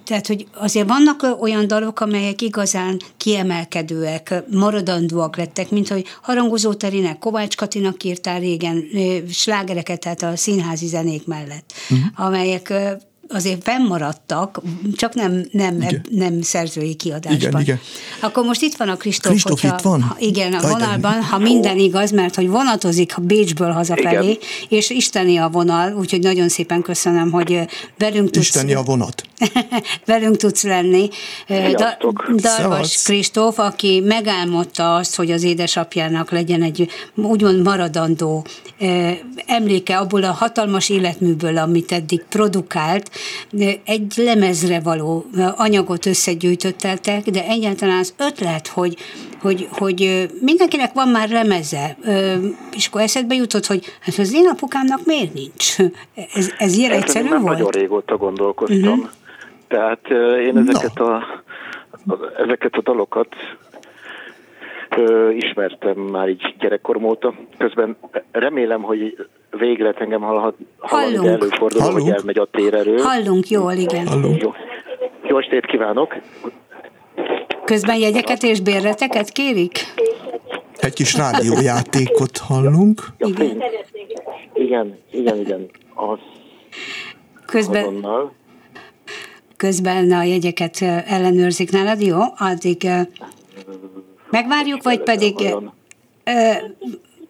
[0.04, 7.18] tehát, hogy azért vannak olyan dalok, amelyek igazán kiemelkedőek, maradandóak lettek, mint hogy Harangozó Terinek,
[7.18, 8.84] Kovács Katinak írtál régen
[9.30, 12.26] slágereket, tehát a színházi zenék mellett, uh-huh.
[12.26, 12.72] amelyek
[13.28, 14.60] azért fennmaradtak,
[14.96, 17.34] csak nem, nem, nem szerzői kiadásban.
[17.34, 17.80] Igen, igen.
[18.20, 19.32] Akkor most itt van a Kristóf.
[19.32, 20.02] Kristóf itt van?
[20.02, 24.36] Ha, igen, a vonalban, ha minden igaz, mert hogy vonatozik Bécsből hazafelé, igen.
[24.68, 27.60] és isteni a vonal, úgyhogy nagyon szépen köszönöm, hogy
[27.98, 28.46] velünk tudsz...
[28.46, 29.22] Isteni a vonat.
[30.04, 31.08] velünk tudsz lenni.
[31.76, 31.96] Da,
[32.36, 38.46] Darvas Kristóf, aki megálmodta azt, hogy az édesapjának legyen egy úgymond maradandó
[39.46, 43.10] emléke abból a hatalmas életműből, amit eddig produkált,
[43.84, 45.24] egy lemezre való
[45.56, 48.96] anyagot összegyűjtötteltek, de egyáltalán az ötlet, hogy,
[49.40, 51.96] hogy, hogy mindenkinek van már lemeze,
[52.72, 55.76] és akkor eszedbe jutott, hogy hát az én apukámnak miért nincs?
[56.34, 57.42] Ez, ez ilyen egyszerű volt?
[57.42, 58.98] Nagyon régóta gondolkoztam.
[58.98, 59.10] Uh-huh.
[59.68, 60.08] Tehát
[60.46, 61.04] én ezeket, no.
[61.04, 61.24] a,
[62.36, 63.34] ezeket a dalokat
[64.96, 67.34] ö, ismertem már így gyerekkorom óta.
[67.58, 67.96] Közben
[68.30, 72.02] remélem, hogy végre lehet engem hallhat, hallani, előfordul, Hallunk.
[72.02, 72.96] hogy elmegy a térerő.
[72.96, 74.06] Hallunk, jól, igen.
[74.06, 74.42] Hallunk.
[74.42, 74.54] Jó.
[75.28, 76.14] Jó estét kívánok!
[77.64, 79.78] Közben jegyeket és bérleteket kérik?
[80.76, 83.02] Egy kis rádiójátékot hallunk.
[83.18, 83.62] Igen.
[84.54, 85.70] Igen, igen, igen.
[85.94, 86.18] Az
[87.46, 88.32] közben, azonnal.
[89.56, 92.18] közben a jegyeket ellenőrzik nálad, jó?
[92.36, 92.88] Addig
[94.30, 95.34] megvárjuk, vagy pedig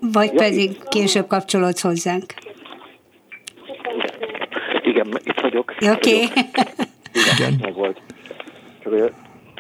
[0.01, 2.25] vagy pedig később kapcsolódsz hozzánk?
[4.83, 5.75] Igen, itt vagyok.
[5.81, 5.91] Oké.
[5.91, 6.25] Okay.
[7.37, 8.01] Igen, meg volt.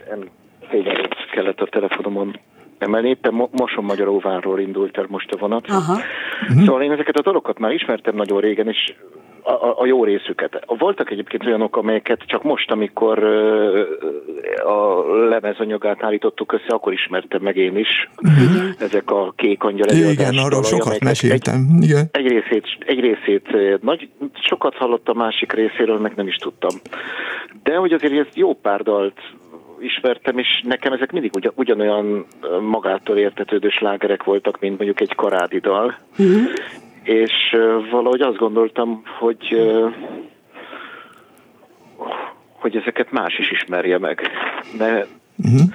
[0.09, 0.29] Nem
[0.71, 2.39] szégyenlőt kellett a telefonomon
[2.79, 3.09] emelni.
[3.09, 5.69] Éppen Moson Magyaróvárról indult el most a vonat.
[5.69, 6.01] Aha.
[6.65, 8.95] Szóval én ezeket a dalokat már ismertem nagyon régen, és
[9.49, 10.65] a, a, jó részüket.
[10.67, 13.25] Voltak egyébként olyanok, amelyeket csak most, amikor
[14.65, 18.11] a lemezanyagát állítottuk össze, akkor ismertem meg én is.
[18.23, 18.71] Uh-huh.
[18.79, 21.69] Ezek a kék angyal Igen, arról sokat meséltem.
[21.77, 22.09] Egy, Igen.
[22.13, 23.49] Egy részét, egy részét
[23.83, 26.71] nagy, sokat hallottam, másik részéről meg nem is tudtam.
[27.63, 29.21] De hogy azért ezt jó pár dalt
[29.81, 32.27] ismertem, és nekem ezek mindig ugyan, ugyanolyan
[32.61, 35.99] magától értetődő slágerek voltak, mint mondjuk egy karádi dal.
[36.19, 36.51] Uh-huh
[37.09, 37.57] és
[37.91, 39.73] valahogy azt gondoltam, hogy
[42.53, 44.21] hogy ezeket más is ismerje meg.
[44.79, 45.69] Ne, uh-huh.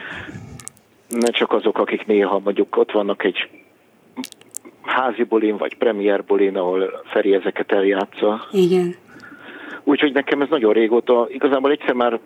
[1.10, 3.50] ne csak azok, akik néha mondjuk ott vannak egy
[4.82, 8.48] házi bulin, vagy premier bulin, ahol Feri ezeket eljátsza.
[8.52, 8.96] Igen.
[9.84, 12.19] Úgyhogy nekem ez nagyon régóta, igazából egyszer már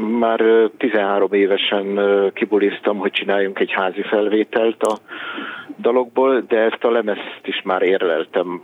[0.00, 0.42] már
[0.76, 2.00] 13 évesen
[2.34, 4.98] kibuliztam, hogy csináljunk egy házi felvételt a
[5.78, 8.62] dalokból, de ezt a lemezt is már érleltem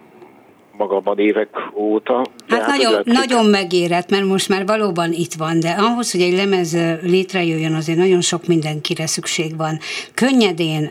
[0.76, 2.24] magamban évek óta.
[2.48, 3.12] Hát, hát nagyon, látszik...
[3.12, 7.98] nagyon megérett, mert most már valóban itt van, de ahhoz, hogy egy lemez létrejöjjön, azért
[7.98, 9.78] nagyon sok mindenkire szükség van.
[10.14, 10.90] Könnyedén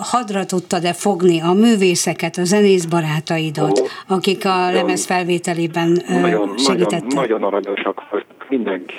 [0.00, 6.58] hadra tudtad-e fogni a művészeket, a zenész barátaidat, oh, akik a nagyon, lemez felvételében nagyon,
[6.58, 7.02] segítettek?
[7.02, 8.94] Nagyon, nagyon aranyosak voltak mindenki.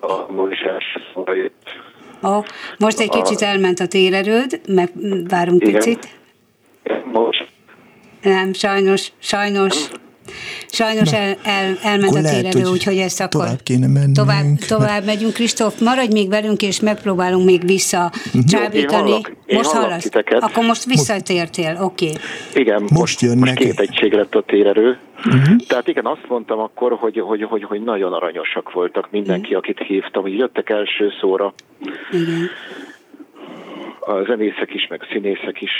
[0.00, 1.36] A Moisés szóval
[2.22, 2.44] Oh,
[2.78, 4.90] most egy kicsit elment a térerőd, meg
[5.28, 5.74] várunk Igen.
[5.74, 6.08] picit.
[7.12, 7.48] Most.
[8.22, 9.88] Nem, sajnos, sajnos.
[10.68, 14.16] Sajnos el, el, elment a térerő, úgyhogy ezt akkor tovább kéne mennünk.
[14.16, 15.32] Tovább, tovább megyünk.
[15.32, 18.44] Kristóf, maradj még velünk, és megpróbálunk még vissza mhm.
[18.44, 19.20] csábítani.
[19.46, 20.02] Most hallasz?
[20.02, 20.42] Titeket.
[20.42, 22.06] Akkor most visszatértél, oké.
[22.06, 22.20] Okay.
[22.54, 24.98] Igen, most, most jön most két egység lett a térerő.
[25.16, 25.56] Uh-huh.
[25.68, 29.58] Tehát igen, azt mondtam akkor, hogy, hogy, hogy, hogy nagyon aranyosak voltak mindenki, uh-huh.
[29.58, 31.54] akit hívtam, hogy jöttek első szóra.
[32.10, 32.48] Igen.
[34.00, 35.72] A zenészek is, meg a színészek is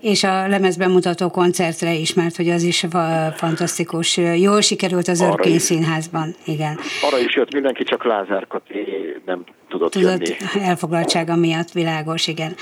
[0.00, 2.86] és a lemezbemutató koncertre is, mert hogy az is
[3.34, 4.16] fantasztikus.
[4.16, 6.78] Jól sikerült az Örkény Színházban, igen.
[7.02, 8.86] Arra is jött mindenki, csak Lázár Kati
[9.26, 10.64] nem tudott, tudott jönni.
[10.66, 12.54] elfoglaltsága miatt, világos, igen.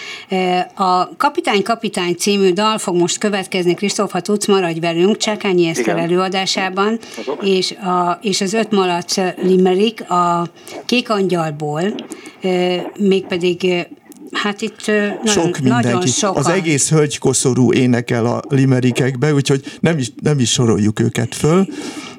[0.75, 5.97] A Kapitány Kapitány című dal fog most következni, Kristóf, ha tudsz, maradj velünk, Csákányi Eszter
[5.97, 6.99] előadásában,
[7.41, 10.47] és, a, és az öt malac limerick a
[10.87, 11.83] Kék Angyalból,
[12.99, 13.89] mégpedig
[14.33, 15.87] Hát itt nagyon, sok mindenki.
[15.87, 16.37] nagyon sokan.
[16.37, 21.67] Az egész hölgykoszorú énekel a limerikekbe, úgyhogy nem is, nem is soroljuk őket föl,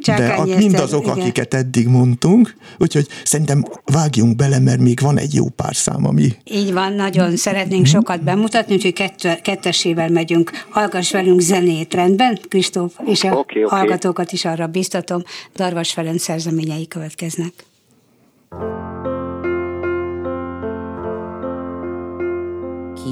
[0.01, 1.19] Csákány de Eszter, mindazok, igen.
[1.19, 6.33] akiket eddig mondtunk, úgyhogy szerintem vágjunk bele, mert még van egy jó pár szám, ami
[6.43, 7.91] Így van, nagyon szeretnénk Mhm.
[7.91, 10.51] sokat bemutatni, úgyhogy kett, kettesével megyünk.
[10.69, 12.93] Hallgass velünk zenét, rendben, Kristóf?
[13.05, 13.75] És a Oké, oké.
[13.75, 15.21] hallgatókat is arra biztatom,
[15.55, 17.53] Darvas Ferenc szerzeményei következnek.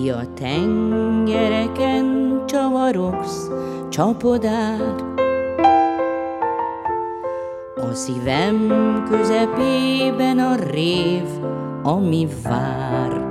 [0.02, 2.06] Ki a tengereken
[2.46, 3.50] csavarogsz,
[3.90, 4.96] csapodár?
[7.76, 8.74] A szívem
[9.10, 11.24] közepében a rév,
[11.84, 13.26] ami vár.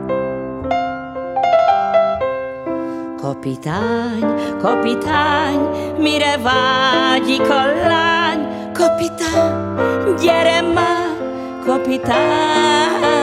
[3.16, 5.60] Kapitány, kapitány,
[5.98, 8.72] mire vágyik a lány?
[8.72, 11.06] Kapitány, gyere már!
[11.66, 13.15] Kapitány,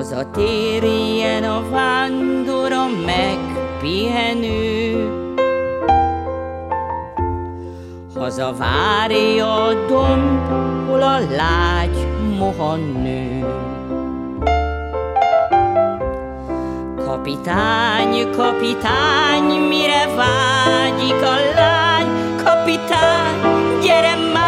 [0.00, 4.14] Hazatérjen a vándor a megpihenő,
[8.14, 10.48] Haza várja a domb,
[10.88, 12.06] hol a lágy
[12.38, 13.46] moha nő.
[16.96, 22.06] Kapitány, kapitány, mire vágyik a lány?
[22.44, 23.40] Kapitány,
[23.82, 24.39] gyere már,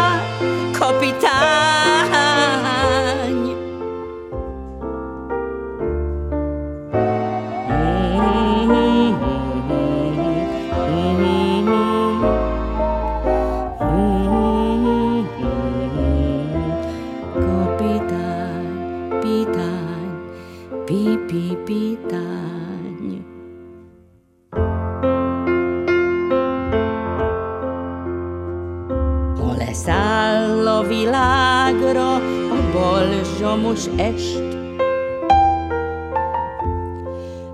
[33.53, 34.41] balzsamos est,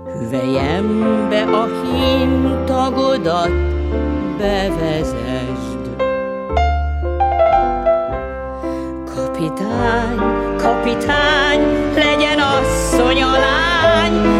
[0.06, 3.50] Hüvelyembe a hím tagodat
[4.38, 5.82] bevezesd.
[9.14, 10.18] Kapitány,
[10.56, 11.60] kapitány,
[11.94, 14.39] legyen asszony a lány,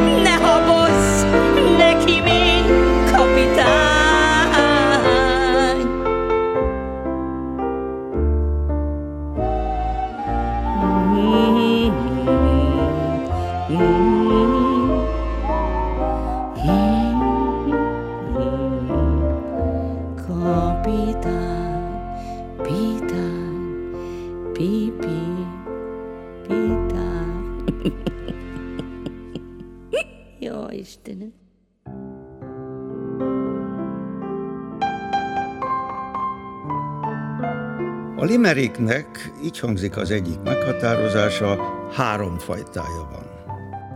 [38.61, 41.59] A limeriknek így hangzik az egyik meghatározása,
[41.93, 43.25] három fajtája van.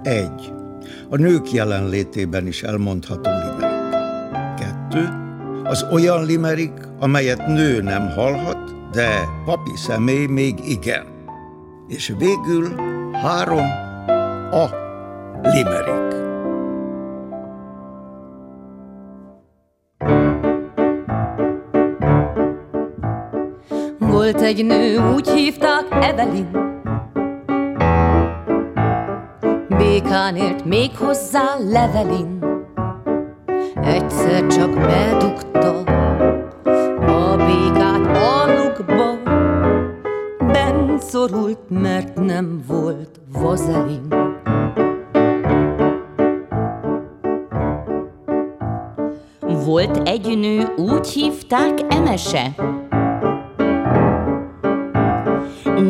[0.02, 0.52] Egy.
[1.08, 3.94] A nők jelenlétében is elmondható limerik.
[4.56, 5.08] Kettő.
[5.64, 11.06] Az olyan limerik, amelyet nő nem hallhat, de papi személy még igen.
[11.88, 12.74] És végül
[13.12, 13.66] három.
[14.50, 14.68] A
[15.42, 16.03] limerik.
[24.24, 26.80] Volt egy nő, úgy hívták Evelyn.
[29.68, 32.38] Békán élt még hozzá levelin.
[33.82, 35.78] Egyszer csak bedugta
[37.06, 39.18] a békát alukba.
[40.38, 40.98] Ben
[41.68, 44.14] mert nem volt vazelin.
[49.64, 52.73] Volt egy nő, úgy hívták Emese.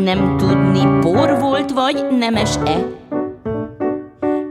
[0.04, 2.86] Nem tudni, por volt vagy nemes-e.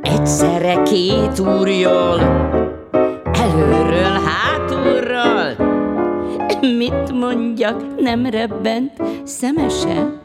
[0.01, 2.19] Egyszerre két úrjól,
[3.33, 5.55] előről, hátulról.
[6.61, 8.91] Mit mondjak, nem rebbent
[9.23, 10.21] szemese?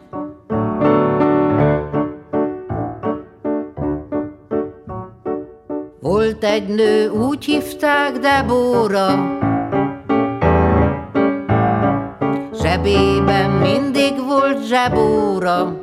[6.00, 9.37] Volt egy nő, úgy hívták Debóra,
[12.68, 15.76] Zsebében mindig volt zsebóra,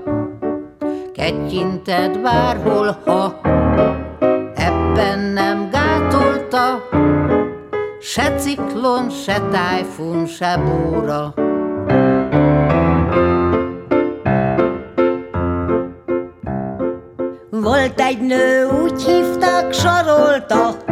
[1.13, 3.39] Kettyintett bárhol, ha
[4.55, 6.89] ebben nem gátolta,
[7.99, 11.33] Se ciklon, se tájfun, se bóra.
[17.49, 20.84] Volt egy nő, úgy hívták Sarolta,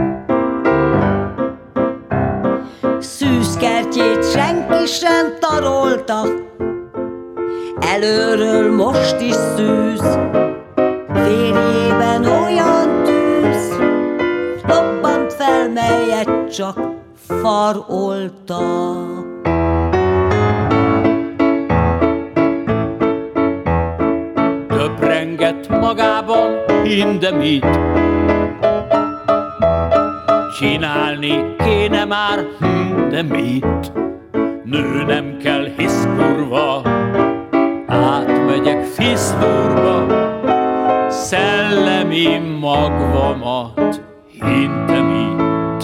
[6.14, 6.42] tarolta,
[7.80, 10.18] Előről most is szűz,
[11.14, 13.78] Férjében olyan tűz,
[14.68, 16.80] Lobbant fel, melyet csak
[17.16, 18.62] farolta.
[24.68, 26.52] Töprengett magában
[26.84, 27.66] mindemit.
[30.60, 32.46] Csinálni kéne már,
[33.10, 34.03] de mit?
[34.74, 36.82] Nő nem kell hisz kurva,
[37.88, 40.06] átmegyek fiszturba,
[41.10, 44.02] szellemi magvamat
[44.32, 45.84] hintem itt.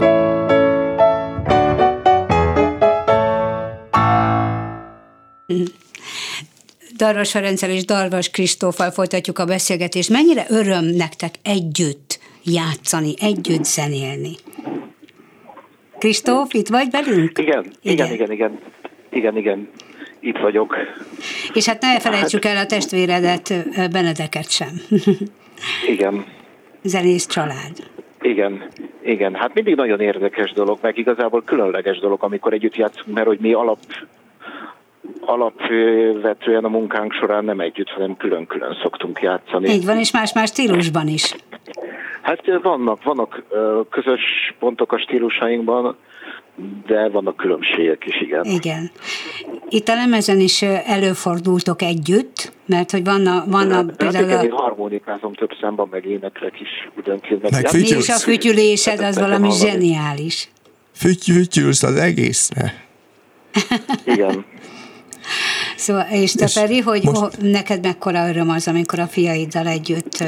[6.98, 10.10] Darvas Ferenccel és Darvas Kristóffal folytatjuk a beszélgetést.
[10.10, 14.36] Mennyire öröm nektek együtt játszani, együtt zenélni?
[15.98, 17.38] Kristóf, itt vagy velünk?
[17.38, 18.60] Igen, igen, igen, igen, igen,
[19.36, 19.70] igen,
[20.20, 20.76] itt vagyok.
[21.54, 23.54] És hát ne felejtsük el a testvéredet,
[23.92, 24.70] Benedeket sem.
[25.94, 26.26] Igen,
[26.82, 27.74] Zenész család.
[28.22, 28.68] igen,
[29.02, 29.36] igen.
[29.36, 33.54] Hát mindig nagyon érdekes dolog, meg igazából különleges dolog, amikor együtt játszunk, mert hogy mi
[33.54, 33.80] alap
[35.22, 39.70] alapvetően a munkánk során nem együtt, hanem külön-külön szoktunk játszani.
[39.70, 41.36] Így van, és más-más stílusban is.
[42.22, 43.44] Hát vannak, vannak
[43.90, 45.96] közös pontok a stílusainkban,
[46.88, 48.46] de vannak különbségek is, igen.
[48.46, 48.92] Igen.
[49.70, 54.62] Itt a lemezen is előfordultok együtt, mert hogy vannak, vannak Hát például igen, én a,
[54.62, 57.42] harmonikázom több számban, meg éneklek is időnként.
[57.42, 58.08] Meg, Meg fütyülsz.
[58.08, 59.70] és a fütyülésed az valami hallani.
[59.70, 60.50] zseniális.
[60.96, 62.74] Füty, fütyülsz az egészre.
[64.06, 64.46] Igen.
[65.80, 67.42] Szóval, és te És hogy most- most...
[67.42, 70.26] neked mekkora öröm az, amikor a fiaiddal együtt ö,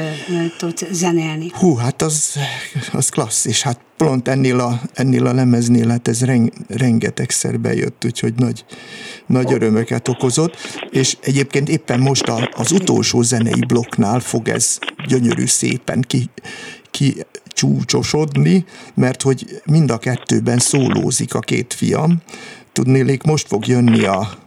[0.58, 1.50] tudsz zenélni?
[1.54, 2.36] Hú, hát az,
[2.92, 8.04] az klassz, és hát pont ennél a, ennél a lemeznél, hát ez ren, rengetegszer bejött,
[8.04, 8.64] úgyhogy nagy,
[9.26, 10.56] nagy örömöket okozott,
[10.90, 16.30] és egyébként éppen most a, az utolsó zenei blokknál fog ez gyönyörű szépen ki,
[16.90, 22.22] ki csúcsosodni, mert hogy mind a kettőben szólózik a két fiam.
[22.72, 24.41] Tudnélék, most fog jönni a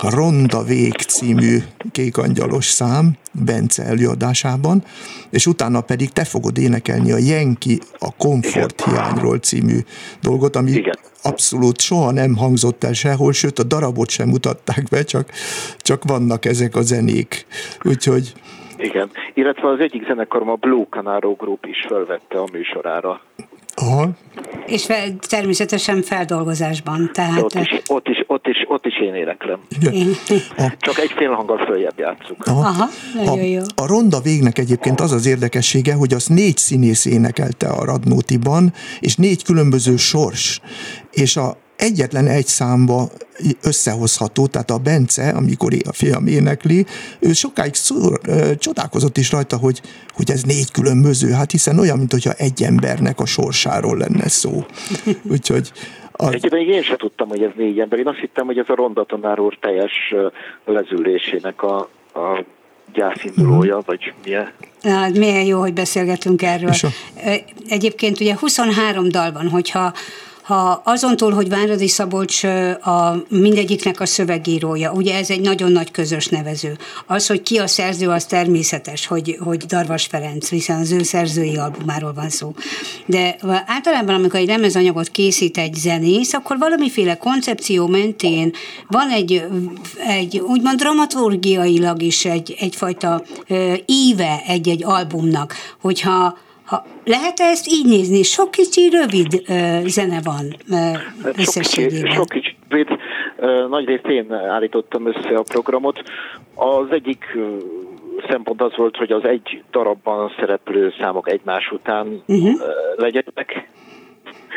[0.00, 1.58] Ronda Vég című
[1.92, 3.12] kékangyalos szám
[3.44, 4.82] Bence előadásában,
[5.30, 9.78] és utána pedig te fogod énekelni a Jenki a komfort hiányról című
[10.22, 10.98] dolgot, ami Igen.
[11.22, 15.30] abszolút soha nem hangzott el sehol, sőt a darabot sem mutatták be, csak,
[15.78, 17.46] csak vannak ezek a zenék.
[17.82, 18.32] Úgyhogy
[18.76, 19.10] Igen.
[19.34, 23.20] Illetve az egyik zenekarom, a Blue Canaro Group is felvette a műsorára.
[23.74, 24.08] Aha,
[24.66, 24.86] És
[25.28, 27.42] természetesen feldolgozásban, tehát...
[27.42, 29.60] Ott is, ott is, ott is, ott is én éneklem.
[29.80, 30.14] igen.
[30.56, 32.46] A, Csak egy fél hanggal följebb játszunk.
[32.46, 32.60] Aha.
[32.60, 33.60] Aha, nagyon jó.
[33.60, 38.72] A, a ronda végnek egyébként az az érdekessége, hogy az négy színész énekelte a Radnótiban,
[39.00, 40.60] és négy különböző sors,
[41.10, 43.08] és a egyetlen egy számba
[43.62, 46.86] összehozható, tehát a Bence, amikor a fiam énekli,
[47.18, 49.80] ő sokáig szor, ö, csodálkozott is rajta, hogy,
[50.14, 54.64] hogy ez négy különböző, hát hiszen olyan, mint hogyha egy embernek a sorsáról lenne szó.
[55.34, 55.72] Úgyhogy
[56.12, 57.98] az, Egyébként én sem tudtam, hogy ez négy ember.
[57.98, 60.14] Én azt hittem, hogy ez a Ronda tanár úr teljes
[60.64, 61.78] lezülésének a,
[62.14, 62.44] a
[62.92, 64.52] gyászindulója, vagy milyen.
[64.82, 66.70] Hát milyen jó, hogy beszélgetünk erről.
[67.68, 69.92] Egyébként ugye 23 dal van, hogyha
[70.44, 72.44] ha azon túl, hogy Váradi Szabolcs
[72.80, 76.76] a mindegyiknek a szövegírója, ugye ez egy nagyon nagy közös nevező.
[77.06, 81.56] Az, hogy ki a szerző, az természetes, hogy, hogy Darvas Ferenc, hiszen az ő szerzői
[81.56, 82.54] albumáról van szó.
[83.06, 83.36] De
[83.66, 88.52] általában, amikor egy lemezanyagot készít egy zenész, akkor valamiféle koncepció mentén
[88.88, 89.42] van egy,
[90.06, 93.22] egy úgymond dramaturgiailag is egy, egyfajta
[93.86, 98.22] íve egy-egy albumnak, hogyha ha, lehet -e ezt így nézni?
[98.22, 102.12] Sok kicsi, rövid ö, zene van ö, Sok kicsi, összességében.
[102.12, 102.88] sok kicsi rövid,
[103.36, 106.02] ö, nagy részt én állítottam össze a programot.
[106.54, 107.56] Az egyik ö,
[108.28, 112.60] szempont az volt, hogy az egy darabban szereplő számok egymás után uh-huh.
[112.96, 113.68] legyenek.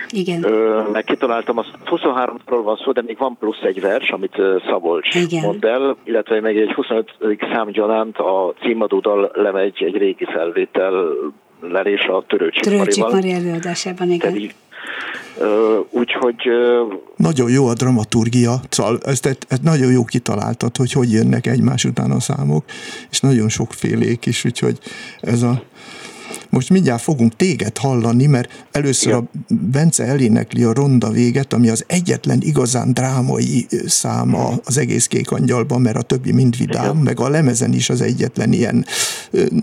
[0.09, 0.43] Igen.
[0.43, 5.15] Ö, meg kitaláltam, azt 23-ról van szó, de még van plusz egy vers, amit Szabolcs
[5.15, 5.43] Igen.
[5.43, 7.15] mond el, illetve még egy 25.
[7.53, 11.07] szám gyanánt a címadódal lemegy egy régi felvétel
[11.61, 13.03] lelés a Törőcsik Törőcsik.
[13.03, 14.51] Mari előadásában, igen.
[15.39, 16.35] Ö, Úgyhogy
[17.15, 21.85] nagyon jó a dramaturgia, szóval ezt, ezt, ezt nagyon jó kitaláltad, hogy hogy jönnek egymás
[21.85, 22.63] után a számok,
[23.11, 24.77] és nagyon sokfélék is, úgyhogy
[25.21, 25.61] ez a
[26.49, 31.83] most mindjárt fogunk téged hallani, mert először a Bence elénekli a ronda véget, ami az
[31.87, 36.95] egyetlen igazán drámai száma az egész kék angyalban, mert a többi mind vidám, Igen.
[36.95, 38.85] meg a lemezen is az egyetlen ilyen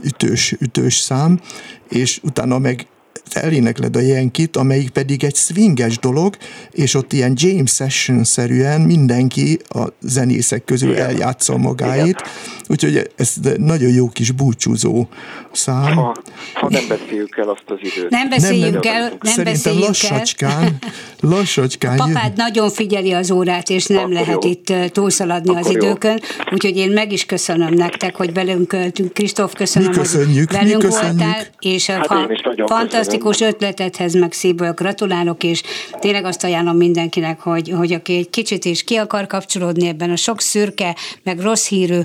[0.03, 1.41] ütős, ütős szám,
[1.89, 2.87] és utána meg
[3.31, 6.37] elénekled a Jenkit, amelyik pedig egy swinges dolog,
[6.71, 11.07] és ott ilyen James Session-szerűen mindenki a zenészek közül Igen.
[11.07, 12.31] eljátsza magáit, Igen.
[12.69, 15.09] Úgyhogy ez nagyon jó kis búcsúzó
[15.53, 15.95] szám.
[15.95, 16.17] Ha,
[16.55, 18.11] ha nem beszéljük el azt az időt.
[18.11, 20.79] Nem beszéljük el, nem Szerintem beszéljük lassacskán,
[21.21, 21.99] lassacskán.
[21.99, 24.51] A papád nagyon figyeli az órát, és nem Akkor lehet jó.
[24.51, 26.45] itt túlszaladni Akkor az időkön, jó.
[26.53, 28.77] úgyhogy én meg is köszönöm nektek, hogy velünk,
[29.13, 31.19] Kristóf, köszönöm, mi köszönjük, hogy velünk mi köszönjük.
[31.19, 33.55] voltál, és hát a fantasztikus köszönöm.
[33.55, 35.63] ötletedhez meg szívből gratulálok, és
[36.01, 40.17] tényleg azt ajánlom mindenkinek, hogy, hogy aki egy kicsit is ki akar kapcsolódni ebben a
[40.17, 42.01] sok szürke, meg rossz, hírű,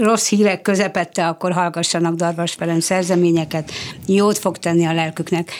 [0.00, 3.70] rossz hírek közepette, akkor hallgassanak Darvas Ferenc szerzeményeket,
[4.06, 5.52] jót fog tenni a lelküknek.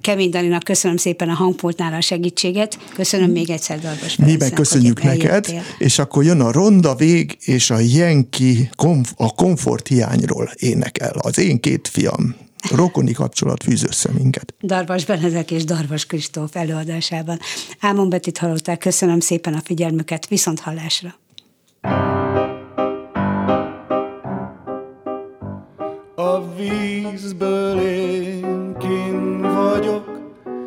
[0.00, 5.02] Kemény Daninak köszönöm szépen a hangpultnál a segítséget, köszönöm még egyszer Darvas Mi meg köszönjük
[5.02, 11.12] neked, és akkor jön a ronda vég, és a Jenki komf- a komfort hiányról énekel.
[11.18, 12.34] Az én két fiam
[12.70, 14.54] rokoni kapcsolat fűz össze minket.
[14.60, 17.38] Darvas Benedek és Darvas Kristóf előadásában.
[17.80, 21.14] Ámon Betit hallották, köszönöm szépen a figyelmüket, viszont hallásra.
[27.12, 30.20] Vízből én kin vagyok,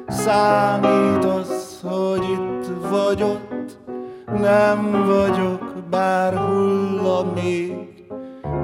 [0.07, 3.77] számít az, hogy itt vagy ott,
[4.39, 7.73] nem vagyok, bár hullamig,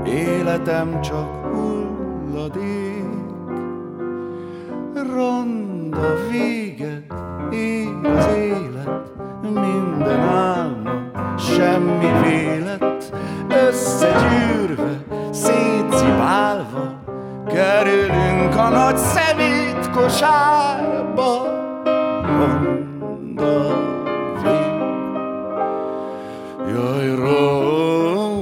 [0.05, 3.09] életem csak hulladék.
[5.13, 7.13] Ronda véget
[7.51, 9.11] ér az élet,
[9.41, 13.13] minden álma, semmi vélet,
[13.67, 17.00] összegyűrve, szétszipálva,
[17.53, 21.49] kerülünk a nagy szemét kosárba.
[26.73, 28.41] Jaj, ronda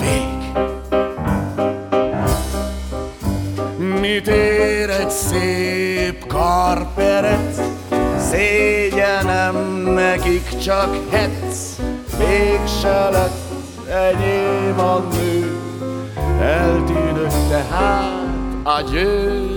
[0.00, 0.52] vég.
[4.00, 5.10] Mit ér egy
[8.30, 9.56] szégyenem
[9.94, 11.76] nekik csak hetsz,
[12.18, 13.38] mégse lett
[13.90, 15.67] enyém a nő,
[16.40, 18.26] eltűnök tehát
[18.62, 19.56] a győ.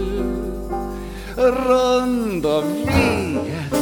[1.35, 3.75] Ronda véget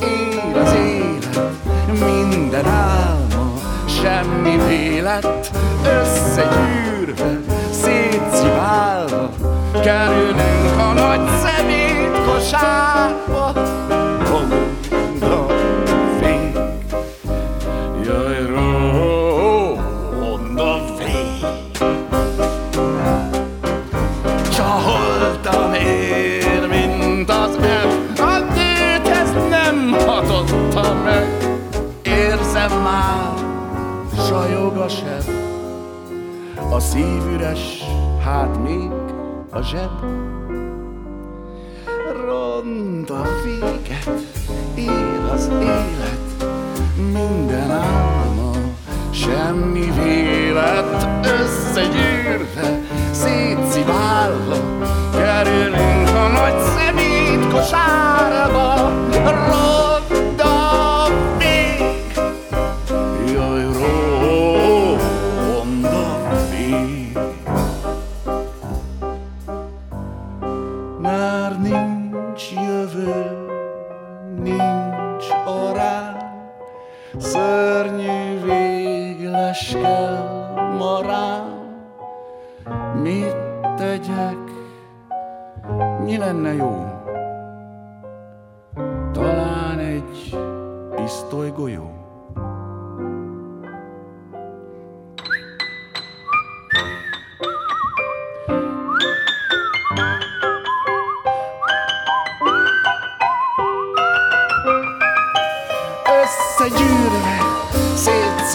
[0.00, 1.50] ér az élet,
[1.86, 3.52] minden álma,
[4.02, 5.50] semmi vélet,
[5.84, 9.30] összegyűrve, szétsziválva,
[9.82, 10.47] kerülünk
[39.70, 39.90] zseb.
[42.26, 44.10] Ronda véget
[44.74, 46.50] ér az élet,
[46.96, 48.50] minden álma,
[49.10, 54.56] semmi vélet, összegyűrve, szétsziválva,
[55.12, 58.07] kerülünk a nagy szemét kosárba.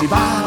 [0.03, 0.42] Szétsziválva,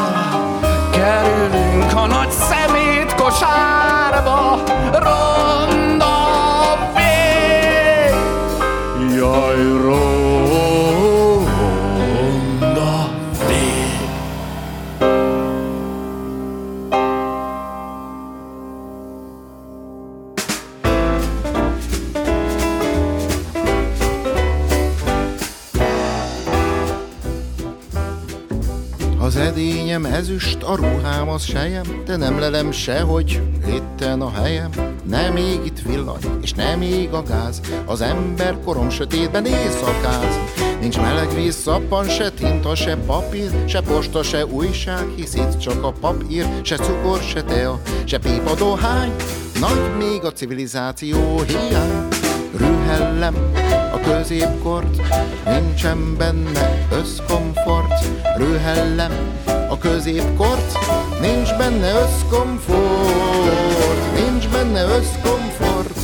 [31.37, 34.69] az sejem, de nem lelem sehogy itten a helyem.
[35.03, 40.39] Nem még itt villany, és nem még a gáz, az ember korom sötétben éjszakáz.
[40.81, 45.83] Nincs meleg víz, szappan, se tinta, se papír, se posta, se újság, hisz itt csak
[45.83, 49.11] a papír, se cukor, se tea, se pipa dohány.
[49.59, 52.07] Nagy még a civilizáció hiány.
[52.57, 53.35] Rühellem
[53.93, 55.01] a középkort,
[55.45, 58.05] nincsen benne összkomfort.
[58.37, 59.11] Rühellem
[59.69, 60.77] a középkort,
[61.21, 63.49] nincs benne összkomfort,
[64.13, 65.99] nincs benne összkomfort.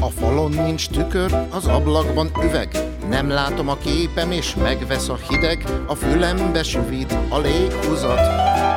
[0.00, 2.68] A falon nincs tükör, az ablakban üveg,
[3.08, 8.20] nem látom a képem, és megvesz a hideg, a fülembe süvít a léghúzat.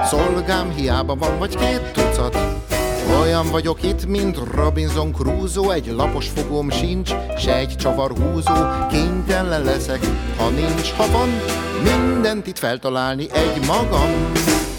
[0.05, 2.37] Szolgám hiába van, vagy két tucat,
[3.21, 5.73] olyan vagyok itt, mint Robinson Crusoe.
[5.73, 8.53] Egy lapos fogóm sincs, se egy csavar húzó.
[8.91, 9.99] Kénytelen leszek,
[10.37, 11.29] ha nincs, ha van
[11.83, 14.31] Mindent itt feltalálni egy magam.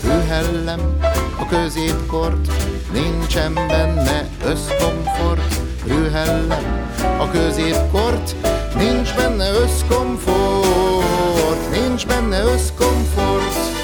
[0.02, 0.98] Hűhellem
[1.38, 2.52] a középkort
[2.92, 5.54] Nincsen benne összkomfort.
[5.86, 6.88] Hűhellem
[7.18, 8.34] a középkort
[8.76, 10.40] Nincs benne összkomfort.
[11.70, 13.75] Nincs benne összkomfort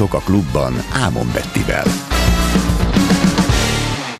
[0.00, 1.99] Muzsikusok a klubban Ámon Bettivel.